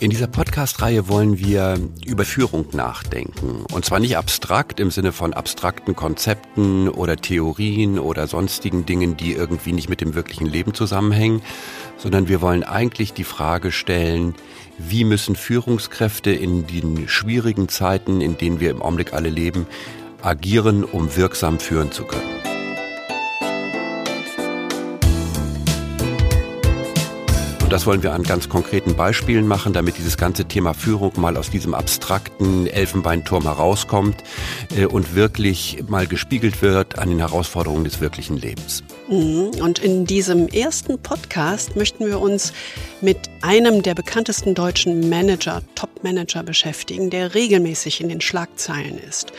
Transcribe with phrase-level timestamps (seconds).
[0.00, 3.64] In dieser Podcast-Reihe wollen wir über Führung nachdenken.
[3.72, 9.32] Und zwar nicht abstrakt im Sinne von abstrakten Konzepten oder Theorien oder sonstigen Dingen, die
[9.32, 11.42] irgendwie nicht mit dem wirklichen Leben zusammenhängen,
[11.96, 14.34] sondern wir wollen eigentlich die Frage stellen,
[14.78, 19.66] wie müssen Führungskräfte in den schwierigen Zeiten, in denen wir im Augenblick alle leben,
[20.22, 22.53] agieren, um wirksam führen zu können.
[27.74, 31.50] Das wollen wir an ganz konkreten Beispielen machen, damit dieses ganze Thema Führung mal aus
[31.50, 34.22] diesem abstrakten Elfenbeinturm herauskommt
[34.76, 38.84] äh, und wirklich mal gespiegelt wird an den Herausforderungen des wirklichen Lebens.
[39.08, 39.60] Mhm.
[39.60, 42.52] Und in diesem ersten Podcast möchten wir uns
[43.00, 49.32] mit einem der bekanntesten deutschen Manager, Top-Manager beschäftigen, der regelmäßig in den Schlagzeilen ist.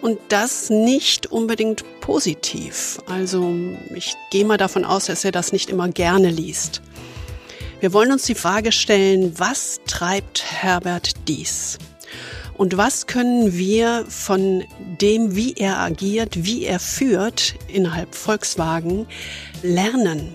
[0.00, 3.00] Und das nicht unbedingt positiv.
[3.08, 3.52] Also
[3.96, 6.80] ich gehe mal davon aus, dass er das nicht immer gerne liest.
[7.84, 11.76] Wir wollen uns die Frage stellen, was treibt Herbert dies?
[12.54, 14.64] Und was können wir von
[15.02, 19.06] dem, wie er agiert, wie er führt innerhalb Volkswagen
[19.62, 20.34] lernen?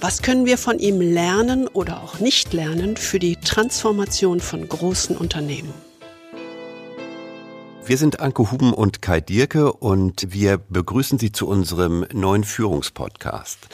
[0.00, 5.14] Was können wir von ihm lernen oder auch nicht lernen für die Transformation von großen
[5.14, 5.74] Unternehmen?
[7.88, 13.68] Wir sind Anke Huben und Kai Dierke und wir begrüßen Sie zu unserem neuen Führungspodcast.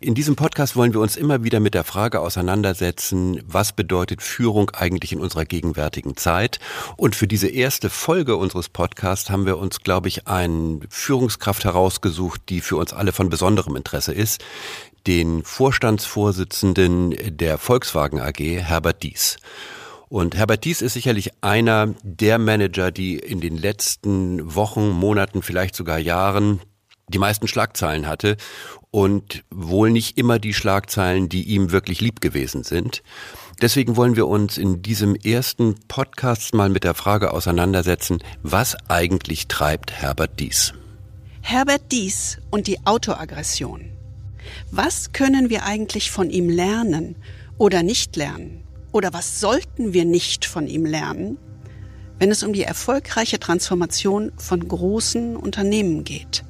[0.00, 4.70] In diesem Podcast wollen wir uns immer wieder mit der Frage auseinandersetzen, was bedeutet Führung
[4.70, 6.60] eigentlich in unserer gegenwärtigen Zeit?
[6.96, 12.40] Und für diese erste Folge unseres Podcasts haben wir uns, glaube ich, eine Führungskraft herausgesucht,
[12.48, 14.42] die für uns alle von besonderem Interesse ist,
[15.06, 19.36] den Vorstandsvorsitzenden der Volkswagen AG, Herbert Dies.
[20.08, 25.74] Und Herbert Dies ist sicherlich einer der Manager, die in den letzten Wochen, Monaten, vielleicht
[25.74, 26.60] sogar Jahren
[27.08, 28.36] die meisten Schlagzeilen hatte
[28.90, 33.02] und wohl nicht immer die Schlagzeilen, die ihm wirklich lieb gewesen sind.
[33.60, 39.48] Deswegen wollen wir uns in diesem ersten Podcast mal mit der Frage auseinandersetzen, was eigentlich
[39.48, 40.74] treibt Herbert Dies?
[41.40, 43.90] Herbert Dies und die Autoaggression.
[44.70, 47.16] Was können wir eigentlich von ihm lernen
[47.58, 48.67] oder nicht lernen?
[48.92, 51.38] Oder was sollten wir nicht von ihm lernen,
[52.18, 56.44] wenn es um die erfolgreiche Transformation von großen Unternehmen geht?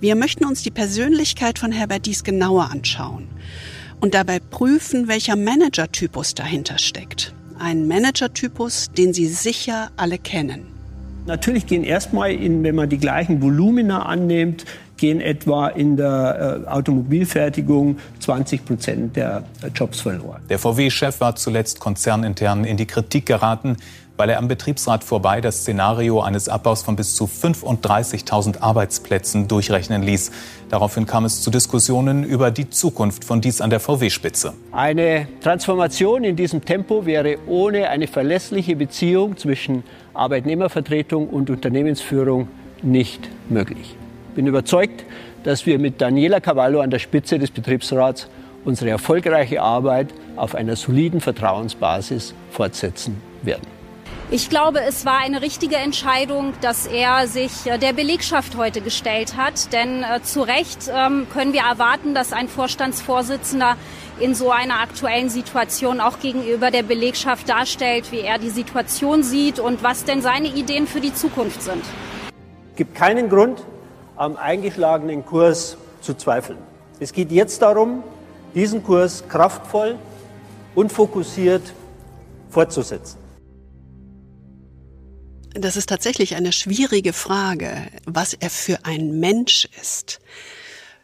[0.00, 3.26] Wir möchten uns die Persönlichkeit von Herbert Dies genauer anschauen
[4.00, 7.34] und dabei prüfen, welcher Managertypus dahinter steckt.
[7.58, 10.66] Ein Managertypus, den Sie sicher alle kennen.
[11.26, 14.64] Natürlich gehen erstmal, in, wenn man die gleichen Volumina annimmt,
[14.98, 20.42] gehen etwa in der äh, Automobilfertigung 20 Prozent der äh, Jobs verloren.
[20.50, 23.76] Der VW-Chef war zuletzt konzernintern in die Kritik geraten,
[24.18, 30.02] weil er am Betriebsrat vorbei das Szenario eines Abbaus von bis zu 35.000 Arbeitsplätzen durchrechnen
[30.02, 30.32] ließ.
[30.68, 34.54] Daraufhin kam es zu Diskussionen über die Zukunft von dies an der VW-Spitze.
[34.72, 39.84] Eine Transformation in diesem Tempo wäre ohne eine verlässliche Beziehung zwischen
[40.14, 42.48] Arbeitnehmervertretung und Unternehmensführung
[42.82, 43.97] nicht möglich
[44.38, 45.04] bin überzeugt,
[45.42, 48.28] dass wir mit Daniela Cavallo an der Spitze des Betriebsrats
[48.64, 53.66] unsere erfolgreiche Arbeit auf einer soliden Vertrauensbasis fortsetzen werden.
[54.30, 59.36] Ich glaube, es war eine richtige Entscheidung, dass er sich äh, der Belegschaft heute gestellt
[59.36, 59.72] hat.
[59.72, 63.76] Denn äh, zu Recht ähm, können wir erwarten, dass ein Vorstandsvorsitzender
[64.20, 69.58] in so einer aktuellen Situation auch gegenüber der Belegschaft darstellt, wie er die Situation sieht
[69.58, 71.82] und was denn seine Ideen für die Zukunft sind.
[72.70, 73.64] Es gibt keinen Grund,
[74.18, 76.58] am eingeschlagenen Kurs zu zweifeln.
[77.00, 78.02] Es geht jetzt darum,
[78.54, 79.96] diesen Kurs kraftvoll
[80.74, 81.62] und fokussiert
[82.50, 83.18] fortzusetzen.
[85.54, 90.20] Das ist tatsächlich eine schwierige Frage, was er für ein Mensch ist,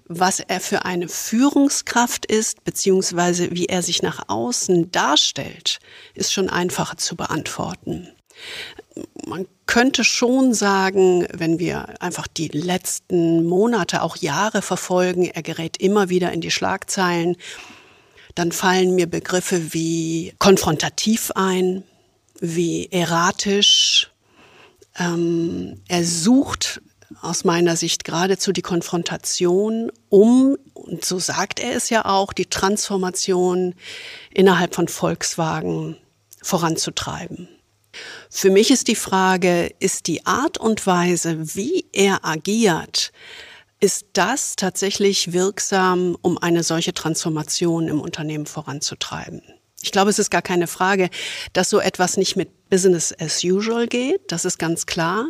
[0.07, 5.79] was er für eine Führungskraft ist, beziehungsweise wie er sich nach außen darstellt,
[6.15, 8.09] ist schon einfacher zu beantworten
[9.27, 15.77] man könnte schon sagen, wenn wir einfach die letzten Monate, auch Jahre verfolgen, er gerät
[15.79, 17.37] immer wieder in die Schlagzeilen,
[18.35, 21.83] dann fallen mir Begriffe wie konfrontativ ein,
[22.41, 24.11] wie erratisch.
[24.99, 26.81] Ähm, er sucht
[27.21, 32.47] aus meiner Sicht geradezu die Konfrontation, um, und so sagt er es ja auch, die
[32.47, 33.75] Transformation
[34.33, 35.97] innerhalb von Volkswagen
[36.43, 37.49] voranzutreiben.
[38.31, 43.13] Für mich ist die Frage, ist die Art und Weise, wie er agiert,
[43.81, 49.43] ist das tatsächlich wirksam, um eine solche Transformation im Unternehmen voranzutreiben?
[49.83, 51.11] Ich glaube, es ist gar keine Frage,
[51.53, 54.33] dass so etwas nicht mit Business as usual geht.
[54.33, 55.27] Das ist ganz klar.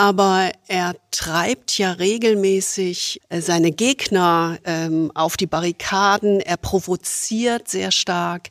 [0.00, 7.90] Aber er treibt ja regelmäßig äh, seine Gegner ähm, auf die Barrikaden, er provoziert sehr
[7.90, 8.48] stark,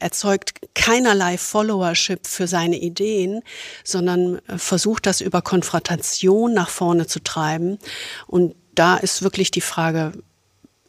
[0.00, 3.42] erzeugt keinerlei Followership für seine Ideen,
[3.84, 7.78] sondern äh, versucht das über Konfrontation nach vorne zu treiben.
[8.26, 10.10] Und da ist wirklich die Frage,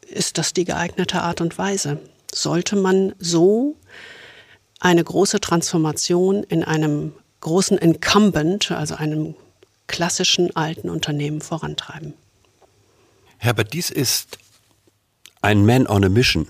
[0.08, 2.00] ist das die geeignete Art und Weise?
[2.34, 3.76] Sollte man so
[4.80, 9.36] eine große Transformation in einem großen Incumbent, also einem
[9.90, 12.14] klassischen alten Unternehmen vorantreiben.
[13.38, 14.38] Herbert, dies ist
[15.42, 16.46] ein Man on a Mission.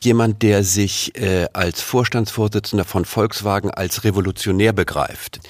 [0.00, 5.40] Jemand, der sich äh, als Vorstandsvorsitzender von Volkswagen als revolutionär begreift.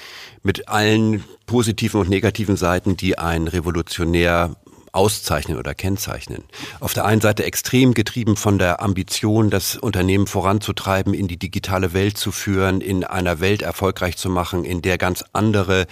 [0.43, 4.55] Mit allen positiven und negativen Seiten, die ein Revolutionär
[4.91, 6.43] auszeichnen oder kennzeichnen.
[6.79, 11.93] Auf der einen Seite extrem getrieben von der Ambition, das Unternehmen voranzutreiben, in die digitale
[11.93, 15.85] Welt zu führen, in einer Welt erfolgreich zu machen, in der ganz andere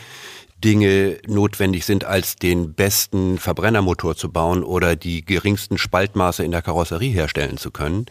[0.64, 6.62] Dinge notwendig sind, als den besten Verbrennermotor zu bauen oder die geringsten Spaltmaße in der
[6.62, 8.06] Karosserie herstellen zu können.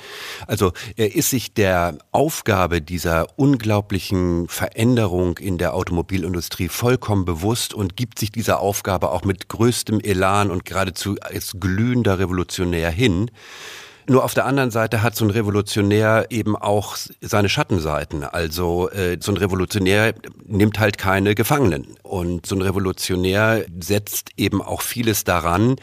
[0.46, 7.96] Also er ist sich der Aufgabe dieser unglaublichen Veränderung in der Automobilindustrie vollkommen bewusst und
[7.96, 13.30] gibt sich dieser Aufgabe auch mit größtem Elan und geradezu als glühender Revolutionär hin.
[14.08, 18.24] Nur auf der anderen Seite hat so ein Revolutionär eben auch seine Schattenseiten.
[18.24, 20.14] Also äh, so ein Revolutionär
[20.44, 21.86] nimmt halt keine Gefangenen.
[22.02, 25.76] Und so ein Revolutionär setzt eben auch vieles daran,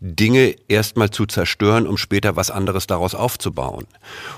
[0.00, 3.86] Dinge erstmal zu zerstören, um später was anderes daraus aufzubauen.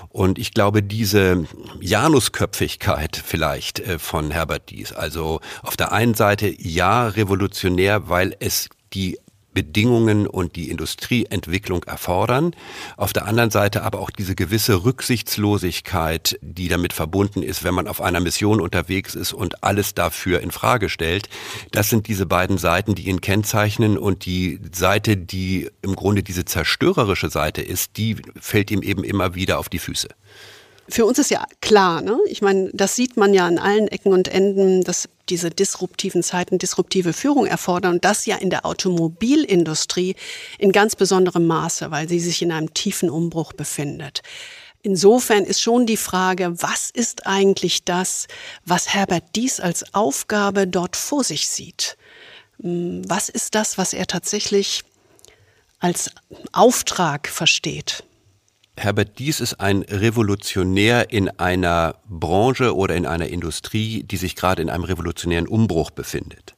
[0.09, 1.45] Und ich glaube, diese
[1.81, 8.69] Janusköpfigkeit vielleicht äh, von Herbert Dies, also auf der einen Seite ja revolutionär, weil es
[8.93, 9.17] die
[9.55, 12.55] Bedingungen und die Industrieentwicklung erfordern.
[12.97, 17.87] Auf der anderen Seite aber auch diese gewisse Rücksichtslosigkeit, die damit verbunden ist, wenn man
[17.87, 21.29] auf einer Mission unterwegs ist und alles dafür in Frage stellt.
[21.71, 26.45] Das sind diese beiden Seiten, die ihn kennzeichnen und die Seite, die im Grunde diese
[26.45, 30.09] zerstörerische Seite ist, die fällt ihm eben immer wieder auf die Füße.
[30.87, 32.19] Für uns ist ja klar, ne?
[32.27, 36.59] ich meine, das sieht man ja an allen Ecken und Enden, dass diese disruptiven Zeiten
[36.59, 40.15] disruptive Führung erfordern und das ja in der Automobilindustrie
[40.59, 44.21] in ganz besonderem Maße, weil sie sich in einem tiefen Umbruch befindet.
[44.83, 48.27] Insofern ist schon die Frage, was ist eigentlich das,
[48.65, 51.97] was Herbert Dies als Aufgabe dort vor sich sieht?
[52.61, 54.83] Hm, was ist das, was er tatsächlich
[55.79, 56.11] als
[56.51, 58.03] Auftrag versteht?
[58.77, 64.61] Herbert Dies ist ein Revolutionär in einer Branche oder in einer Industrie, die sich gerade
[64.61, 66.55] in einem revolutionären Umbruch befindet.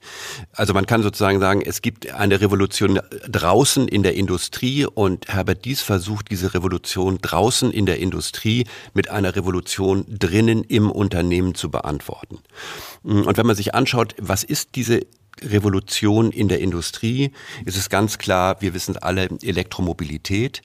[0.51, 2.99] Also man kann sozusagen sagen, es gibt eine Revolution
[3.29, 8.65] draußen in der Industrie und Herbert Dies versucht diese Revolution draußen in der Industrie
[8.95, 12.39] mit einer Revolution drinnen im Unternehmen zu beantworten.
[13.03, 15.01] Und wenn man sich anschaut, was ist diese
[15.43, 17.31] Revolution in der Industrie,
[17.65, 20.61] ist es ganz klar, wir wissen alle, Elektromobilität.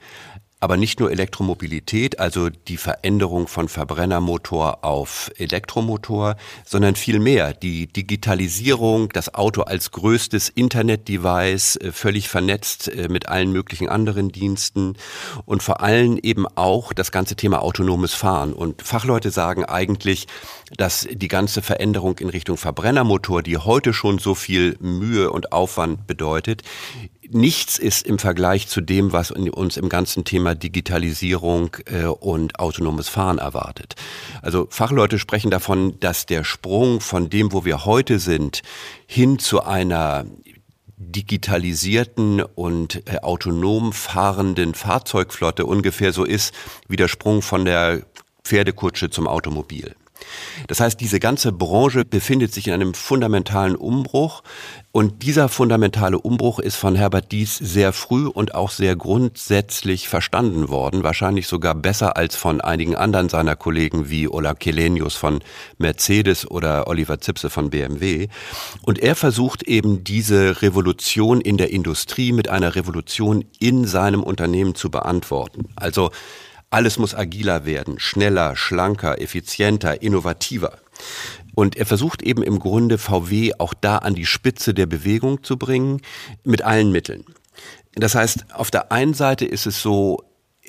[0.63, 7.53] Aber nicht nur Elektromobilität, also die Veränderung von Verbrennermotor auf Elektromotor, sondern viel mehr.
[7.53, 14.31] Die Digitalisierung, das Auto als größtes Internet-Device, äh, völlig vernetzt äh, mit allen möglichen anderen
[14.31, 14.95] Diensten
[15.47, 18.53] und vor allem eben auch das ganze Thema autonomes Fahren.
[18.53, 20.29] Und Fachleute sagen eigentlich,
[20.77, 26.07] dass die ganze Veränderung in Richtung Verbrennermotor, die heute schon so viel Mühe und Aufwand
[26.07, 26.63] bedeutet,
[27.35, 33.09] nichts ist im Vergleich zu dem, was uns im ganzen Thema Digitalisierung äh, und autonomes
[33.09, 33.95] Fahren erwartet.
[34.43, 38.63] Also Fachleute sprechen davon, dass der Sprung von dem, wo wir heute sind,
[39.07, 40.25] hin zu einer
[40.97, 46.55] digitalisierten und äh, autonom fahrenden Fahrzeugflotte ungefähr so ist
[46.89, 48.03] wie der Sprung von der
[48.45, 49.95] Pferdekutsche zum Automobil.
[50.69, 54.43] Das heißt, diese ganze Branche befindet sich in einem fundamentalen Umbruch.
[54.95, 60.69] Und dieser fundamentale Umbruch ist von Herbert Dies sehr früh und auch sehr grundsätzlich verstanden
[60.69, 65.41] worden, wahrscheinlich sogar besser als von einigen anderen seiner Kollegen wie Ola Kelenius von
[65.79, 68.29] Mercedes oder Oliver Zipse von BMW.
[68.83, 74.75] Und er versucht eben diese Revolution in der Industrie mit einer Revolution in seinem Unternehmen
[74.75, 75.71] zu beantworten.
[75.75, 76.11] Also
[76.69, 80.79] alles muss agiler werden, schneller, schlanker, effizienter, innovativer.
[81.55, 85.57] Und er versucht eben im Grunde VW auch da an die Spitze der Bewegung zu
[85.57, 86.01] bringen,
[86.45, 87.25] mit allen Mitteln.
[87.95, 90.23] Das heißt, auf der einen Seite ist es so,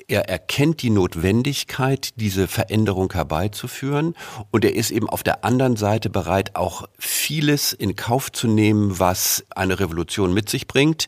[0.08, 4.14] er erkennt die Notwendigkeit, diese Veränderung herbeizuführen
[4.50, 8.98] und er ist eben auf der anderen Seite bereit, auch vieles in Kauf zu nehmen,
[8.98, 11.06] was eine Revolution mit sich bringt.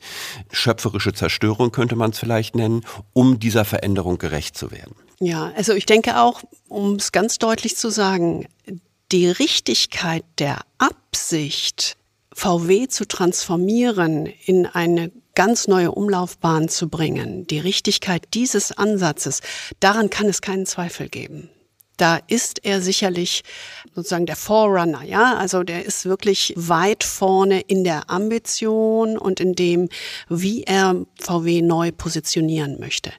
[0.50, 4.94] Schöpferische Zerstörung könnte man es vielleicht nennen, um dieser Veränderung gerecht zu werden.
[5.18, 8.46] Ja, also ich denke auch, um es ganz deutlich zu sagen,
[9.12, 11.96] die Richtigkeit der Absicht
[12.32, 19.40] VW zu transformieren, in eine ganz neue Umlaufbahn zu bringen, die Richtigkeit dieses Ansatzes,
[19.80, 21.50] daran kann es keinen Zweifel geben
[21.96, 23.42] da ist er sicherlich
[23.94, 29.54] sozusagen der Forerunner, ja, also der ist wirklich weit vorne in der Ambition und in
[29.54, 29.88] dem,
[30.28, 33.12] wie er VW neu positionieren möchte.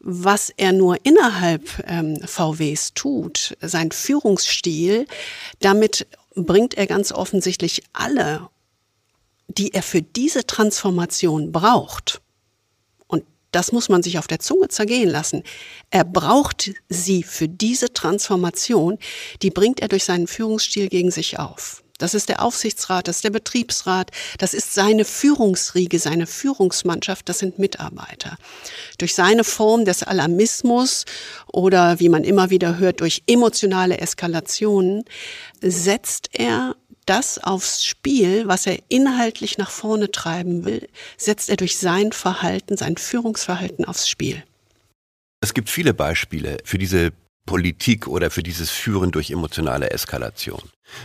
[0.00, 5.06] Was er nur innerhalb ähm, VWs tut, sein Führungsstil,
[5.60, 8.48] damit bringt er ganz offensichtlich alle,
[9.48, 12.20] die er für diese Transformation braucht,
[13.52, 15.42] das muss man sich auf der Zunge zergehen lassen.
[15.90, 18.98] Er braucht sie für diese Transformation,
[19.42, 21.82] die bringt er durch seinen Führungsstil gegen sich auf.
[22.00, 27.40] Das ist der Aufsichtsrat, das ist der Betriebsrat, das ist seine Führungsriege, seine Führungsmannschaft, das
[27.40, 28.38] sind Mitarbeiter.
[28.96, 31.04] Durch seine Form des Alarmismus
[31.52, 35.04] oder wie man immer wieder hört, durch emotionale Eskalationen
[35.60, 36.74] setzt er
[37.10, 42.76] das aufs Spiel, was er inhaltlich nach vorne treiben will, setzt er durch sein Verhalten,
[42.76, 44.44] sein Führungsverhalten aufs Spiel.
[45.40, 47.12] Es gibt viele Beispiele für diese
[47.46, 50.62] Politik oder für dieses Führen durch emotionale Eskalation.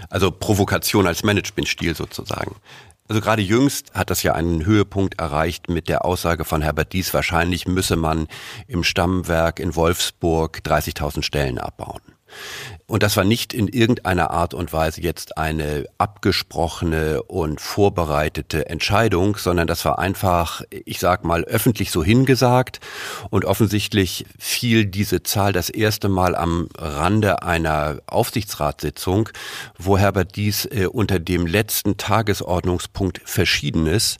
[0.10, 2.56] Also Provokation als Managementstil sozusagen.
[3.08, 7.16] Also gerade jüngst hat das ja einen Höhepunkt erreicht mit der Aussage von Herbert Dies,
[7.16, 8.28] wahrscheinlich müsse man
[8.68, 12.02] im Stammwerk in Wolfsburg 30.000 Stellen abbauen.
[12.88, 19.38] Und das war nicht in irgendeiner Art und Weise jetzt eine abgesprochene und vorbereitete Entscheidung,
[19.38, 22.80] sondern das war einfach, ich sag mal, öffentlich so hingesagt.
[23.32, 29.30] Und offensichtlich fiel diese Zahl das erste Mal am Rande einer Aufsichtsratssitzung,
[29.80, 34.18] wo Herbert Dies äh, unter dem letzten Tagesordnungspunkt Verschiedenes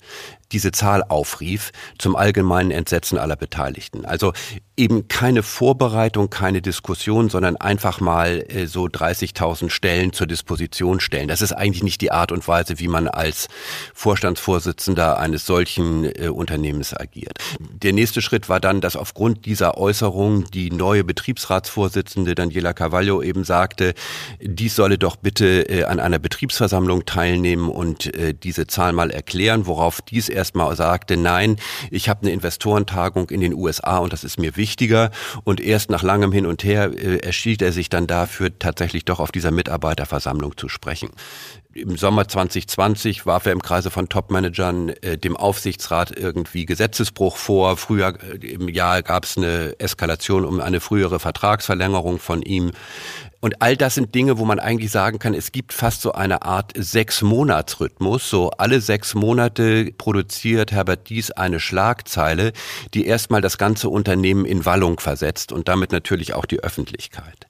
[0.52, 4.06] diese Zahl aufrief, zum allgemeinen Entsetzen aller Beteiligten.
[4.06, 4.34] Also
[4.78, 11.28] eben keine Vorbereitung, keine Diskussion, sondern einfach mal äh, so 30.000 Stellen zur Disposition stellen.
[11.28, 13.48] Das ist eigentlich nicht die Art und Weise, wie man als
[13.94, 17.40] Vorstandsvorsitzender eines solchen äh, Unternehmens agiert.
[17.60, 23.46] Der nächste Schritt war dann, dass aufgrund dieser Äußerung die neue Betriebsratsvorsitzende Daniela Carvalho eben
[23.46, 23.94] sagte,
[24.42, 28.12] dies solle doch bitte äh, an einer Betriebsversammlung teilnehmen und
[28.44, 31.58] diese Zahl mal erklären, worauf dies erstmal sagte, nein,
[31.90, 35.12] ich habe eine Investorentagung in den USA und das ist mir wichtiger.
[35.44, 39.20] Und erst nach langem Hin und Her äh, erschied er sich dann dafür, tatsächlich doch
[39.20, 41.10] auf dieser Mitarbeiterversammlung zu sprechen.
[41.74, 47.76] Im Sommer 2020 warf er im Kreise von Topmanagern äh, dem Aufsichtsrat irgendwie Gesetzesbruch vor.
[47.76, 52.72] Früher äh, im Jahr gab es eine Eskalation um eine frühere Vertragsverlängerung von ihm.
[53.46, 56.42] Und all das sind Dinge, wo man eigentlich sagen kann, es gibt fast so eine
[56.42, 58.28] Art Sechs-Monats-Rhythmus.
[58.28, 62.54] So alle sechs Monate produziert Herbert Dies eine Schlagzeile,
[62.96, 67.46] die erstmal das ganze Unternehmen in Wallung versetzt und damit natürlich auch die Öffentlichkeit.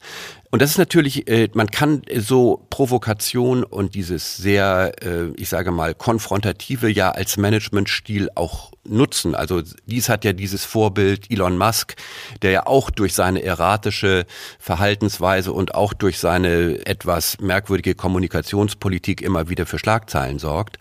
[0.51, 5.71] Und das ist natürlich, äh, man kann so Provokation und dieses sehr, äh, ich sage
[5.71, 9.35] mal, konfrontative ja als Managementstil auch nutzen.
[9.35, 11.95] Also dies hat ja dieses Vorbild Elon Musk,
[12.41, 14.25] der ja auch durch seine erratische
[14.59, 20.77] Verhaltensweise und auch durch seine etwas merkwürdige Kommunikationspolitik immer wieder für Schlagzeilen sorgt.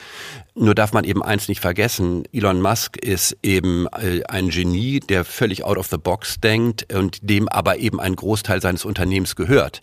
[0.56, 5.25] Nur darf man eben eins nicht vergessen, Elon Musk ist eben äh, ein Genie, der
[5.25, 9.82] völlig out of the box denkt und dem aber eben ein Großteil seines Unternehmens gehört.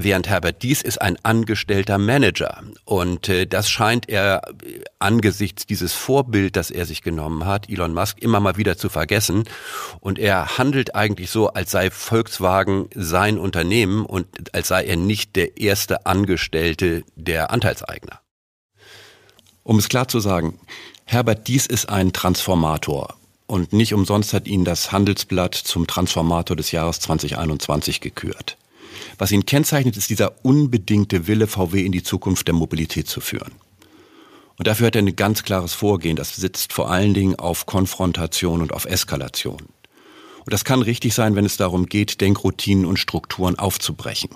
[0.00, 2.62] Während Herbert Dies ist ein angestellter Manager.
[2.84, 7.94] Und äh, das scheint er äh, angesichts dieses Vorbild, das er sich genommen hat, Elon
[7.94, 9.42] Musk, immer mal wieder zu vergessen.
[9.98, 15.34] Und er handelt eigentlich so, als sei Volkswagen sein Unternehmen und als sei er nicht
[15.34, 18.20] der erste Angestellte der Anteilseigner.
[19.64, 20.60] Um es klar zu sagen,
[21.06, 23.16] Herbert Dies ist ein Transformator.
[23.48, 28.57] Und nicht umsonst hat ihn das Handelsblatt zum Transformator des Jahres 2021 gekürt.
[29.18, 33.52] Was ihn kennzeichnet, ist dieser unbedingte Wille, VW in die Zukunft der Mobilität zu führen.
[34.56, 36.16] Und dafür hat er ein ganz klares Vorgehen.
[36.16, 39.68] Das sitzt vor allen Dingen auf Konfrontation und auf Eskalation.
[40.44, 44.30] Und das kann richtig sein, wenn es darum geht, Denkroutinen und Strukturen aufzubrechen.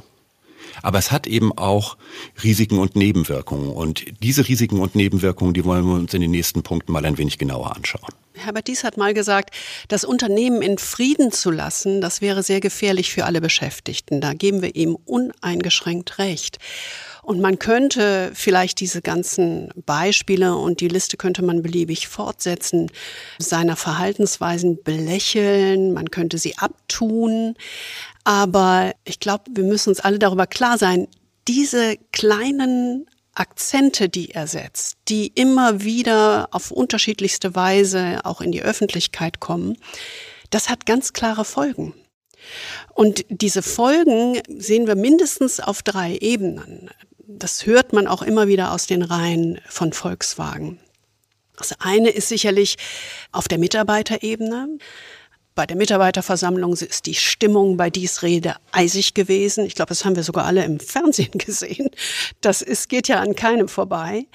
[0.80, 1.96] Aber es hat eben auch
[2.42, 3.70] Risiken und Nebenwirkungen.
[3.70, 7.18] Und diese Risiken und Nebenwirkungen, die wollen wir uns in den nächsten Punkten mal ein
[7.18, 8.12] wenig genauer anschauen.
[8.34, 9.54] Herbert Dies hat mal gesagt,
[9.88, 14.20] das Unternehmen in Frieden zu lassen, das wäre sehr gefährlich für alle Beschäftigten.
[14.20, 16.58] Da geben wir ihm uneingeschränkt recht.
[17.22, 22.90] Und man könnte vielleicht diese ganzen Beispiele und die Liste könnte man beliebig fortsetzen,
[23.38, 27.54] seiner Verhaltensweisen belächeln, man könnte sie abtun.
[28.24, 31.08] Aber ich glaube, wir müssen uns alle darüber klar sein,
[31.48, 38.62] diese kleinen Akzente, die er setzt, die immer wieder auf unterschiedlichste Weise auch in die
[38.62, 39.78] Öffentlichkeit kommen,
[40.50, 41.94] das hat ganz klare Folgen.
[42.94, 46.90] Und diese Folgen sehen wir mindestens auf drei Ebenen.
[47.26, 50.78] Das hört man auch immer wieder aus den Reihen von Volkswagen.
[51.56, 52.76] Das eine ist sicherlich
[53.30, 54.78] auf der Mitarbeiterebene.
[55.54, 59.66] Bei der Mitarbeiterversammlung ist die Stimmung bei dies Rede eisig gewesen.
[59.66, 61.90] Ich glaube, das haben wir sogar alle im Fernsehen gesehen.
[62.40, 64.26] Das ist, geht ja an keinem vorbei.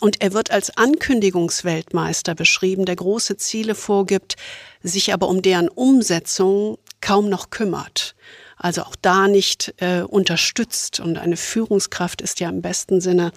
[0.00, 4.36] Und er wird als Ankündigungsweltmeister beschrieben, der große Ziele vorgibt,
[4.82, 8.14] sich aber um deren Umsetzung kaum noch kümmert.
[8.62, 11.00] Also auch da nicht äh, unterstützt.
[11.00, 13.32] Und eine Führungskraft ist ja im besten Sinne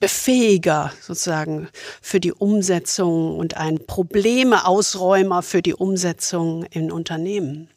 [0.00, 1.68] Befähiger sozusagen
[2.00, 7.68] für die Umsetzung und ein Problemeausräumer für die Umsetzung in Unternehmen.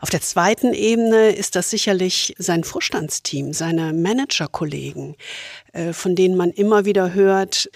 [0.00, 5.16] Auf der zweiten Ebene ist das sicherlich sein Vorstandsteam, seine Managerkollegen,
[5.72, 7.70] äh, von denen man immer wieder hört,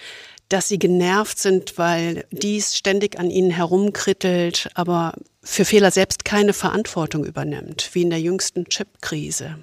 [0.49, 5.15] dass sie genervt sind, weil dies ständig an ihnen herumkrittelt, aber
[5.45, 9.59] für Fehler selbst keine Verantwortung übernimmt, wie in der jüngsten Chip-Krise.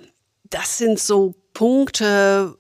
[0.50, 2.56] Das sind so Punkte,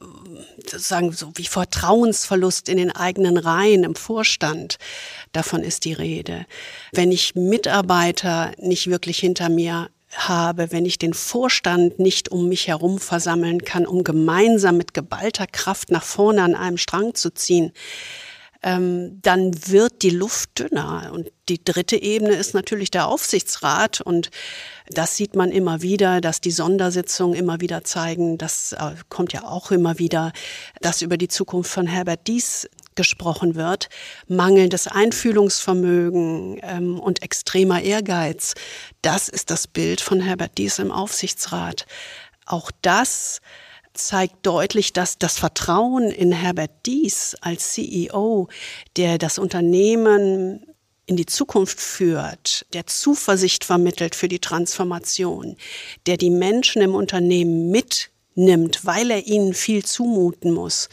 [0.58, 4.78] sozusagen so wie Vertrauensverlust in den eigenen Reihen im Vorstand.
[5.32, 6.46] Davon ist die Rede.
[6.92, 12.68] Wenn ich Mitarbeiter nicht wirklich hinter mir habe, wenn ich den Vorstand nicht um mich
[12.68, 17.72] herum versammeln kann, um gemeinsam mit geballter Kraft nach vorne an einem Strang zu ziehen,
[18.63, 21.12] ähm, dann wird die Luft dünner.
[21.13, 24.01] Und die dritte Ebene ist natürlich der Aufsichtsrat.
[24.01, 24.30] Und
[24.88, 29.44] das sieht man immer wieder, dass die Sondersitzungen immer wieder zeigen, das äh, kommt ja
[29.44, 30.32] auch immer wieder,
[30.82, 33.89] dass über die Zukunft von Herbert Dies gesprochen wird,
[34.27, 38.53] mangelndes Einfühlungsvermögen ähm, und extremer Ehrgeiz.
[39.01, 41.86] Das ist das Bild von Herbert Dies im Aufsichtsrat.
[42.46, 43.39] Auch das
[44.08, 48.48] zeigt deutlich, dass das Vertrauen in Herbert Dies als CEO,
[48.98, 50.65] der das Unternehmen
[51.05, 55.58] in die Zukunft führt, der Zuversicht vermittelt für die Transformation,
[56.05, 60.89] der die Menschen im Unternehmen mitnimmt, weil er ihnen viel zumuten muss,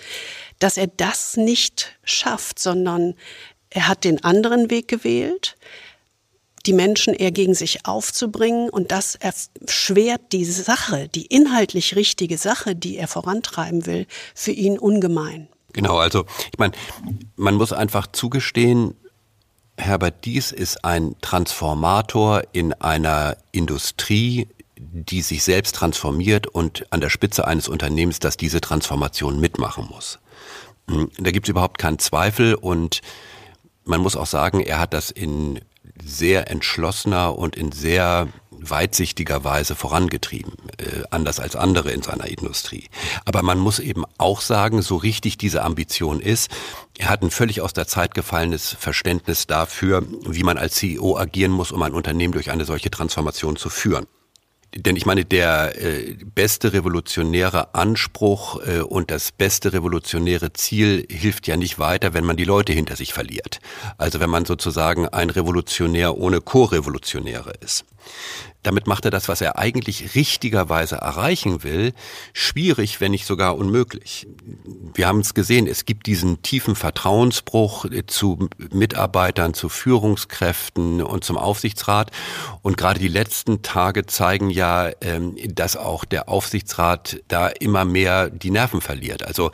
[0.59, 3.15] dass er das nicht schafft, sondern
[3.71, 5.57] er hat den anderen Weg gewählt
[6.69, 12.77] die Menschen eher gegen sich aufzubringen und das erschwert die Sache, die inhaltlich richtige Sache,
[12.77, 15.49] die er vorantreiben will, für ihn ungemein.
[15.73, 16.75] Genau, also ich meine,
[17.37, 18.95] man muss einfach zugestehen,
[19.79, 27.09] Herbert Dies ist ein Transformator in einer Industrie, die sich selbst transformiert und an der
[27.09, 30.19] Spitze eines Unternehmens, das diese Transformation mitmachen muss.
[30.91, 33.01] Hm, da gibt es überhaupt keinen Zweifel und
[33.87, 35.61] man muss auch sagen, er hat das in
[36.05, 42.89] sehr entschlossener und in sehr weitsichtiger Weise vorangetrieben, äh, anders als andere in seiner Industrie.
[43.25, 46.51] Aber man muss eben auch sagen, so richtig diese Ambition ist,
[46.99, 51.53] er hat ein völlig aus der Zeit gefallenes Verständnis dafür, wie man als CEO agieren
[51.53, 54.07] muss, um ein Unternehmen durch eine solche Transformation zu führen.
[54.75, 61.47] Denn ich meine, der äh, beste revolutionäre Anspruch äh, und das beste revolutionäre Ziel hilft
[61.47, 63.61] ja nicht weiter, wenn man die Leute hinter sich verliert.
[63.97, 67.87] Also wenn man sozusagen ein Revolutionär ohne Co-Revolutionäre ist.
[68.69, 71.95] Damit macht er das, was er eigentlich richtigerweise erreichen will,
[72.35, 74.27] schwierig, wenn nicht sogar unmöglich.
[74.93, 81.39] Wir haben es gesehen, es gibt diesen tiefen Vertrauensbruch zu Mitarbeitern, zu Führungskräften und zum
[81.39, 82.11] Aufsichtsrat.
[82.61, 88.29] Und gerade die letzten Tage zeigen ja, ähm, dass auch der Aufsichtsrat da immer mehr
[88.29, 89.23] die Nerven verliert.
[89.23, 89.51] Also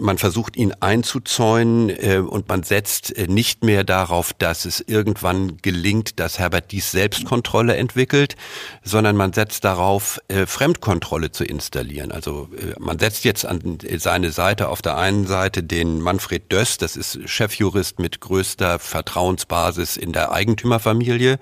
[0.00, 5.58] man versucht ihn einzuzäunen äh, und man setzt äh, nicht mehr darauf, dass es irgendwann
[5.60, 8.36] gelingt, dass Herbert dies Selbstkontrolle entwickelt,
[8.82, 12.10] sondern man setzt darauf, äh, Fremdkontrolle zu installieren.
[12.10, 16.78] Also äh, man setzt jetzt an seine Seite auf der einen Seite den Manfred Döss,
[16.78, 21.38] das ist Chefjurist mit größter Vertrauensbasis in der Eigentümerfamilie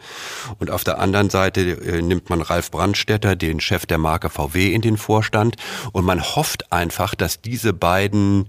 [0.58, 4.74] und auf der anderen Seite äh, nimmt man Ralf Brandstetter, den Chef der Marke VW
[4.74, 5.54] in den Vorstand
[5.92, 8.39] und man hofft einfach, dass diese beiden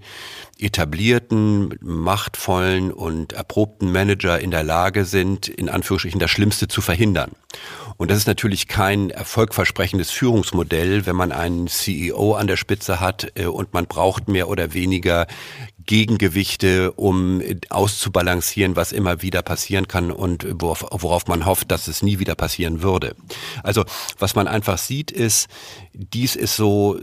[0.59, 7.31] etablierten, machtvollen und erprobten Manager in der Lage sind, in Anführungsstrichen das Schlimmste zu verhindern.
[7.97, 13.31] Und das ist natürlich kein erfolgversprechendes Führungsmodell, wenn man einen CEO an der Spitze hat
[13.35, 15.27] äh, und man braucht mehr oder weniger
[15.85, 22.01] Gegengewichte, um auszubalancieren, was immer wieder passieren kann und worauf, worauf man hofft, dass es
[22.01, 23.15] nie wieder passieren würde.
[23.63, 23.85] Also
[24.17, 25.47] was man einfach sieht, ist,
[25.93, 26.99] dies ist so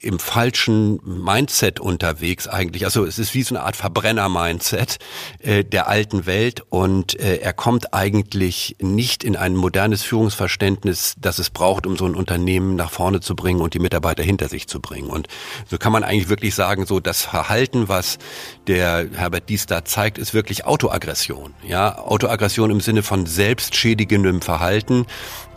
[0.00, 2.84] im falschen Mindset unterwegs eigentlich.
[2.84, 4.98] Also es ist wie so eine Art Verbrenner-Mindset
[5.40, 11.38] äh, der alten Welt und äh, er kommt eigentlich nicht in ein modernes Führungsverständnis, das
[11.38, 14.68] es braucht, um so ein Unternehmen nach vorne zu bringen und die Mitarbeiter hinter sich
[14.68, 15.08] zu bringen.
[15.08, 15.28] Und
[15.68, 18.18] so kann man eigentlich wirklich sagen, so das Verhalten, was
[18.66, 21.54] der Herbert Dies da zeigt, ist wirklich Autoaggression.
[21.66, 25.06] Ja, Autoaggression im Sinne von selbstschädigendem Verhalten.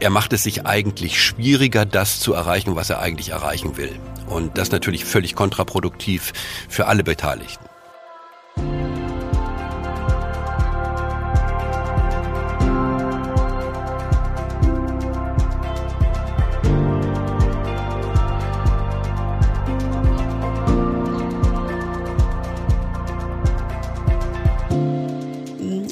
[0.01, 3.99] Er macht es sich eigentlich schwieriger, das zu erreichen, was er eigentlich erreichen will.
[4.27, 6.31] Und das natürlich völlig kontraproduktiv
[6.69, 7.65] für alle Beteiligten.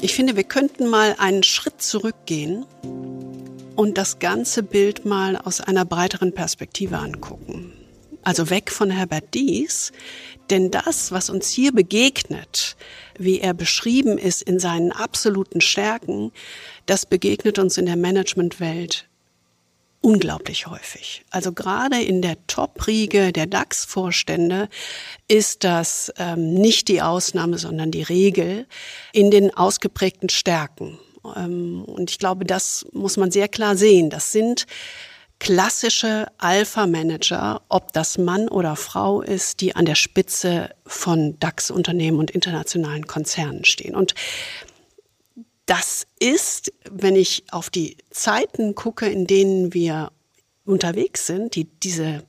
[0.00, 2.64] Ich finde, wir könnten mal einen Schritt zurückgehen
[3.78, 7.72] und das ganze Bild mal aus einer breiteren Perspektive angucken.
[8.24, 9.92] Also weg von Herbert Dies,
[10.50, 12.76] denn das, was uns hier begegnet,
[13.20, 16.32] wie er beschrieben ist in seinen absoluten Stärken,
[16.86, 19.06] das begegnet uns in der Managementwelt
[20.00, 21.24] unglaublich häufig.
[21.30, 24.68] Also gerade in der Top-Riege der DAX-Vorstände
[25.28, 28.66] ist das ähm, nicht die Ausnahme, sondern die Regel
[29.12, 30.98] in den ausgeprägten Stärken.
[31.36, 34.10] Ähm, und ich glaube, das muss man sehr klar sehen.
[34.10, 34.66] Das sind
[35.38, 42.30] klassische Alpha-Manager, ob das Mann oder Frau ist, die an der Spitze von DAX-Unternehmen und
[42.30, 43.94] internationalen Konzernen stehen.
[43.94, 44.14] Und
[45.66, 50.10] das ist, wenn ich auf die Zeiten gucke, in denen wir
[50.64, 52.24] unterwegs sind, die, diese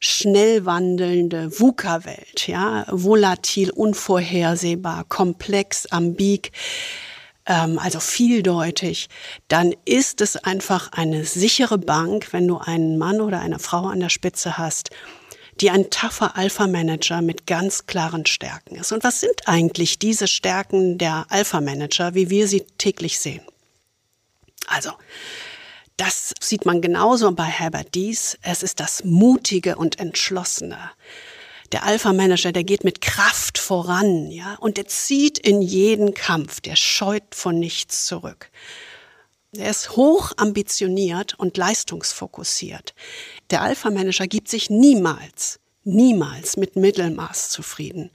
[0.00, 6.50] schnell wandelnde VUCA-Welt, ja, volatil, unvorhersehbar, komplex, ambig,
[7.46, 9.08] ähm, also vieldeutig,
[9.48, 14.00] dann ist es einfach eine sichere Bank, wenn du einen Mann oder eine Frau an
[14.00, 14.90] der Spitze hast,
[15.60, 18.92] die ein tougher Alpha-Manager mit ganz klaren Stärken ist.
[18.92, 23.42] Und was sind eigentlich diese Stärken der Alpha-Manager, wie wir sie täglich sehen?
[24.66, 24.92] Also,
[25.96, 28.38] das sieht man genauso bei Herbert Dies.
[28.42, 30.78] Es ist das Mutige und Entschlossene.
[31.72, 36.76] Der Alpha-Manager, der geht mit Kraft voran, ja, und der zieht in jeden Kampf, der
[36.76, 38.50] scheut von nichts zurück.
[39.56, 42.94] Er ist hoch ambitioniert und leistungsfokussiert.
[43.50, 48.10] Der Alpha-Manager gibt sich niemals, niemals mit Mittelmaß zufrieden.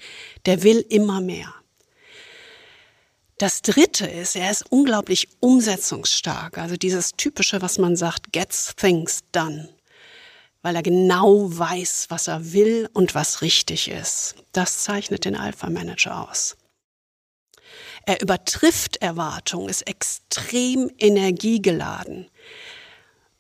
[0.46, 1.54] Der will immer mehr.
[3.39, 6.58] Das dritte ist, er ist unglaublich umsetzungsstark.
[6.58, 9.70] Also dieses typische, was man sagt, gets things done.
[10.68, 14.36] Weil er genau weiß, was er will und was richtig ist.
[14.52, 16.58] Das zeichnet den Alpha-Manager aus.
[18.06, 22.30] Er übertrifft Erwartungen, ist extrem energiegeladen.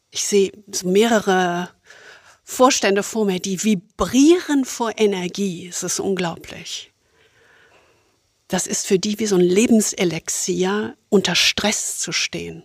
[0.09, 0.53] Ich sehe
[0.85, 1.69] mehrere
[2.45, 5.67] Vorstände vor mir, die vibrieren vor Energie.
[5.67, 6.93] Es ist unglaublich.
[8.47, 12.63] Das ist für die wie so ein Lebenselixier, unter Stress zu stehen.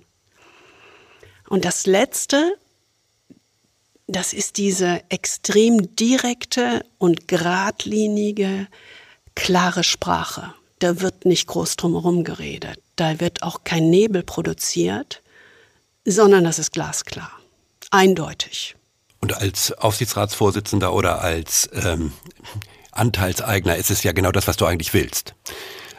[1.48, 2.56] Und das Letzte,
[4.12, 8.68] das ist diese extrem direkte und geradlinige,
[9.34, 12.80] klare Sprache da wird nicht groß drumherum geredet.
[12.96, 15.22] Da wird auch kein Nebel produziert,
[16.04, 17.30] sondern das ist glasklar,
[17.90, 18.76] eindeutig.
[19.20, 22.12] Und als Aufsichtsratsvorsitzender oder als ähm,
[22.90, 25.34] Anteilseigner ist es ja genau das, was du eigentlich willst.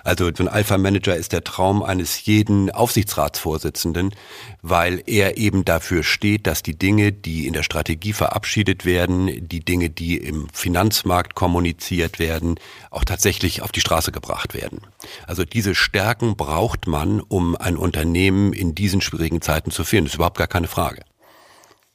[0.03, 4.13] Also so ein Alpha-Manager ist der Traum eines jeden Aufsichtsratsvorsitzenden,
[4.61, 9.61] weil er eben dafür steht, dass die Dinge, die in der Strategie verabschiedet werden, die
[9.61, 12.59] Dinge, die im Finanzmarkt kommuniziert werden,
[12.91, 14.81] auch tatsächlich auf die Straße gebracht werden.
[15.25, 20.03] Also diese Stärken braucht man, um ein Unternehmen in diesen schwierigen Zeiten zu führen.
[20.03, 21.03] Das ist überhaupt gar keine Frage.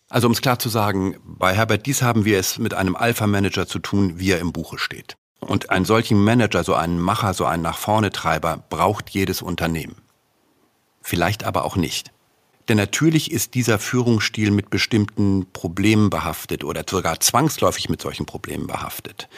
[0.08, 3.66] Also um es klar zu sagen, bei Herbert Dies haben wir es mit einem Alpha-Manager
[3.66, 5.17] zu tun, wie er im Buche steht.
[5.40, 9.96] Und einen solchen Manager, so einen Macher, so einen nach vorne Treiber braucht jedes Unternehmen.
[11.00, 12.12] Vielleicht aber auch nicht.
[12.68, 18.66] Denn natürlich ist dieser Führungsstil mit bestimmten Problemen behaftet oder sogar zwangsläufig mit solchen Problemen
[18.66, 19.28] behaftet.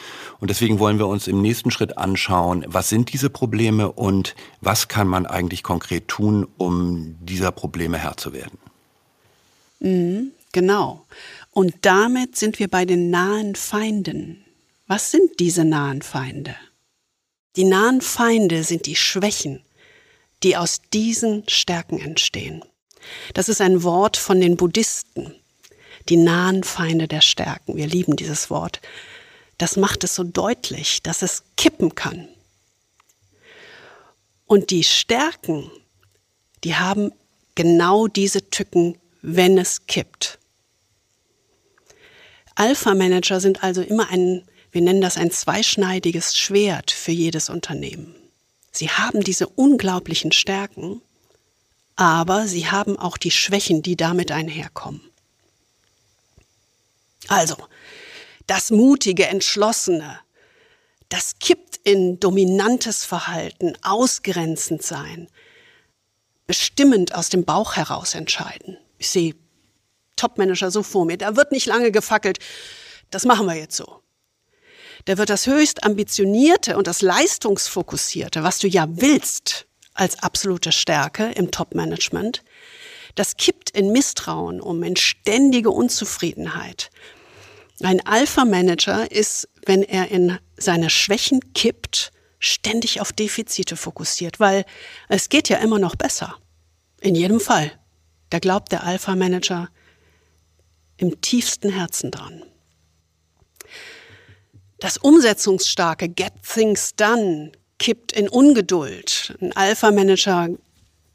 [0.41, 4.89] Und deswegen wollen wir uns im nächsten Schritt anschauen, was sind diese Probleme und was
[4.89, 8.57] kann man eigentlich konkret tun, um dieser Probleme Herr zu werden.
[9.79, 11.05] Mhm, genau.
[11.51, 14.40] Und damit sind wir bei den nahen Feinden.
[14.91, 16.53] Was sind diese nahen Feinde?
[17.55, 19.63] Die nahen Feinde sind die Schwächen,
[20.43, 22.61] die aus diesen Stärken entstehen.
[23.33, 25.33] Das ist ein Wort von den Buddhisten.
[26.09, 27.77] Die nahen Feinde der Stärken.
[27.77, 28.81] Wir lieben dieses Wort.
[29.57, 32.27] Das macht es so deutlich, dass es kippen kann.
[34.45, 35.71] Und die Stärken,
[36.65, 37.13] die haben
[37.55, 40.37] genau diese Tücken, wenn es kippt.
[42.55, 48.15] Alpha-Manager sind also immer ein wir nennen das ein zweischneidiges Schwert für jedes Unternehmen.
[48.71, 51.01] Sie haben diese unglaublichen Stärken,
[51.97, 55.01] aber sie haben auch die Schwächen, die damit einherkommen.
[57.27, 57.55] Also,
[58.47, 60.19] das mutige, entschlossene,
[61.09, 65.27] das kippt in dominantes Verhalten, ausgrenzend sein,
[66.47, 68.77] bestimmend aus dem Bauch heraus entscheiden.
[68.97, 69.35] Ich sehe
[70.15, 72.39] Topmanager so vor mir, da wird nicht lange gefackelt,
[73.09, 74.00] das machen wir jetzt so.
[75.05, 81.31] Da wird das höchst ambitionierte und das leistungsfokussierte, was du ja willst als absolute Stärke
[81.31, 82.43] im Top-Management,
[83.15, 86.89] das kippt in Misstrauen um, in ständige Unzufriedenheit.
[87.81, 94.65] Ein Alpha-Manager ist, wenn er in seine Schwächen kippt, ständig auf Defizite fokussiert, weil
[95.09, 96.37] es geht ja immer noch besser.
[96.99, 97.71] In jedem Fall.
[98.29, 99.69] Da glaubt der Alpha-Manager
[100.97, 102.43] im tiefsten Herzen dran.
[104.81, 109.37] Das umsetzungsstarke Get Things Done kippt in Ungeduld.
[109.39, 110.49] Ein Alpha-Manager,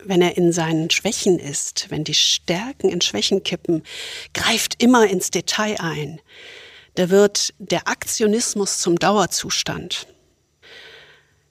[0.05, 3.83] wenn er in seinen Schwächen ist, wenn die Stärken in Schwächen kippen,
[4.35, 6.21] greift immer ins Detail ein.
[6.95, 10.07] Da wird der Aktionismus zum Dauerzustand.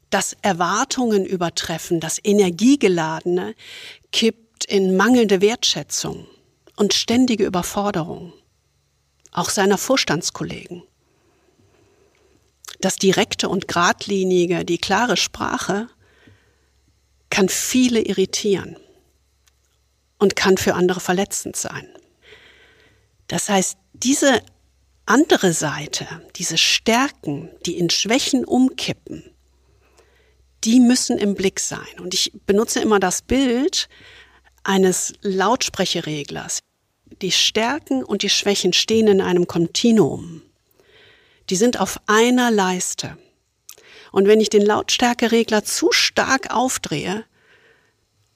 [0.09, 3.55] Das Erwartungen übertreffen, das Energiegeladene
[4.13, 6.25] kippt in mangelnde Wertschätzung
[6.77, 8.31] und ständige Überforderung.
[9.33, 10.83] Auch seiner Vorstandskollegen.
[12.81, 15.87] Das direkte und geradlinige, die klare Sprache
[17.29, 18.77] kann viele irritieren
[20.19, 21.87] und kann für andere verletzend sein.
[23.27, 24.41] Das heißt, diese
[25.05, 29.23] andere Seite, diese Stärken, die in Schwächen umkippen,
[30.63, 31.99] die müssen im Blick sein.
[31.99, 33.87] Und ich benutze immer das Bild
[34.63, 36.59] eines Lautsprecherreglers.
[37.21, 40.41] Die Stärken und die Schwächen stehen in einem Kontinuum
[41.49, 43.17] die sind auf einer Leiste.
[44.11, 47.25] Und wenn ich den Lautstärkeregler zu stark aufdrehe,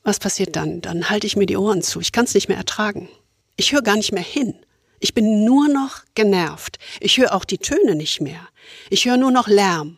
[0.03, 0.81] was passiert dann?
[0.81, 1.99] Dann halte ich mir die Ohren zu.
[1.99, 3.09] Ich kann es nicht mehr ertragen.
[3.55, 4.55] Ich höre gar nicht mehr hin.
[4.99, 6.77] Ich bin nur noch genervt.
[6.99, 8.47] Ich höre auch die Töne nicht mehr.
[8.89, 9.97] Ich höre nur noch Lärm.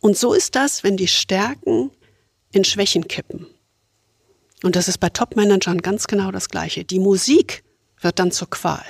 [0.00, 1.90] Und so ist das, wenn die Stärken
[2.50, 3.46] in Schwächen kippen.
[4.62, 6.84] Und das ist bei Topmanagern ganz genau das Gleiche.
[6.84, 7.64] Die Musik
[8.00, 8.84] wird dann zur Qual.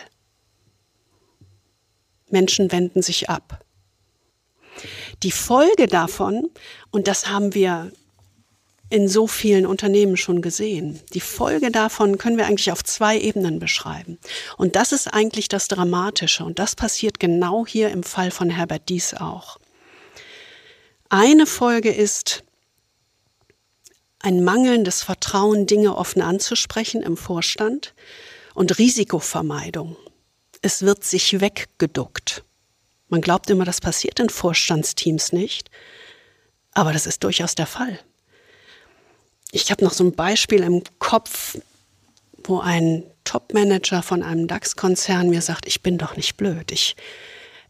[2.35, 3.65] Menschen wenden sich ab.
[5.23, 6.51] Die Folge davon,
[6.91, 7.93] und das haben wir
[8.91, 11.01] in so vielen Unternehmen schon gesehen.
[11.15, 14.19] Die Folge davon können wir eigentlich auf zwei Ebenen beschreiben.
[14.59, 16.45] Und das ist eigentlich das Dramatische.
[16.45, 19.59] Und das passiert genau hier im Fall von Herbert Dies auch.
[21.09, 22.45] Eine Folge ist
[24.19, 27.95] ein mangelndes Vertrauen, Dinge offen anzusprechen im Vorstand
[28.55, 29.97] und Risikovermeidung
[30.65, 32.43] es wird sich weggeduckt.
[33.09, 35.71] Man glaubt immer, das passiert in Vorstandsteams nicht,
[36.73, 38.01] aber das ist durchaus der Fall.
[39.53, 41.59] Ich habe noch so ein Beispiel im Kopf,
[42.45, 46.73] wo ein Topmanager von einem DAX-Konzern mir sagt, ich bin doch nicht blöd.
[46.73, 46.97] Ich,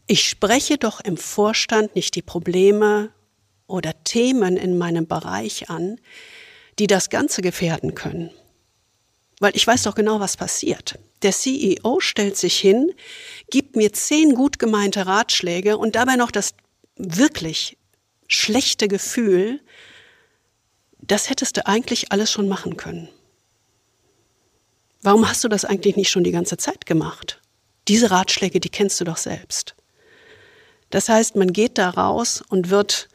[0.07, 3.11] ich spreche doch im Vorstand nicht die Probleme
[3.67, 5.99] oder Themen in meinem Bereich an,
[6.79, 8.31] die das Ganze gefährden können.
[9.39, 10.97] Weil ich weiß doch genau, was passiert.
[11.21, 12.93] Der CEO stellt sich hin,
[13.49, 16.53] gibt mir zehn gut gemeinte Ratschläge und dabei noch das
[16.95, 17.77] wirklich
[18.27, 19.59] schlechte Gefühl,
[20.99, 23.09] das hättest du eigentlich alles schon machen können.
[25.01, 27.39] Warum hast du das eigentlich nicht schon die ganze Zeit gemacht?
[27.87, 29.75] Diese Ratschläge, die kennst du doch selbst.
[30.89, 33.07] Das heißt, man geht da raus und wird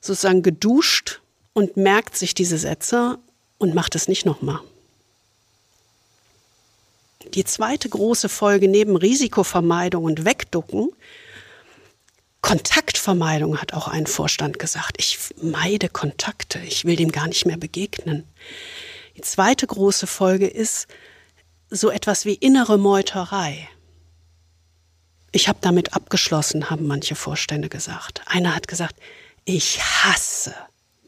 [0.00, 1.20] sozusagen geduscht
[1.52, 3.18] und merkt sich diese Sätze
[3.58, 4.60] und macht es nicht nochmal.
[7.34, 10.90] Die zweite große Folge neben Risikovermeidung und Wegducken,
[12.40, 14.96] Kontaktvermeidung hat auch ein Vorstand gesagt.
[14.98, 18.24] Ich meide Kontakte, ich will dem gar nicht mehr begegnen.
[19.16, 20.86] Die zweite große Folge ist
[21.70, 23.68] so etwas wie innere Meuterei.
[25.32, 28.22] Ich habe damit abgeschlossen, haben manche Vorstände gesagt.
[28.26, 28.94] Einer hat gesagt,
[29.44, 30.54] ich hasse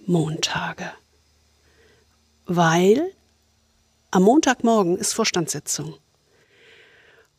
[0.06, 0.90] Montage,
[2.46, 3.12] weil
[4.10, 5.94] am Montagmorgen ist Vorstandssitzung.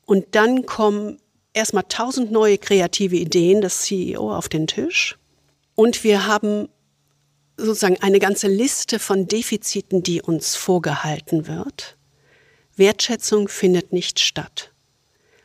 [0.09, 1.19] Und dann kommen
[1.53, 5.19] erstmal tausend neue kreative Ideen des CEO auf den Tisch.
[5.75, 6.67] Und wir haben
[7.57, 11.95] sozusagen eine ganze Liste von Defiziten, die uns vorgehalten wird.
[12.75, 14.71] Wertschätzung findet nicht statt.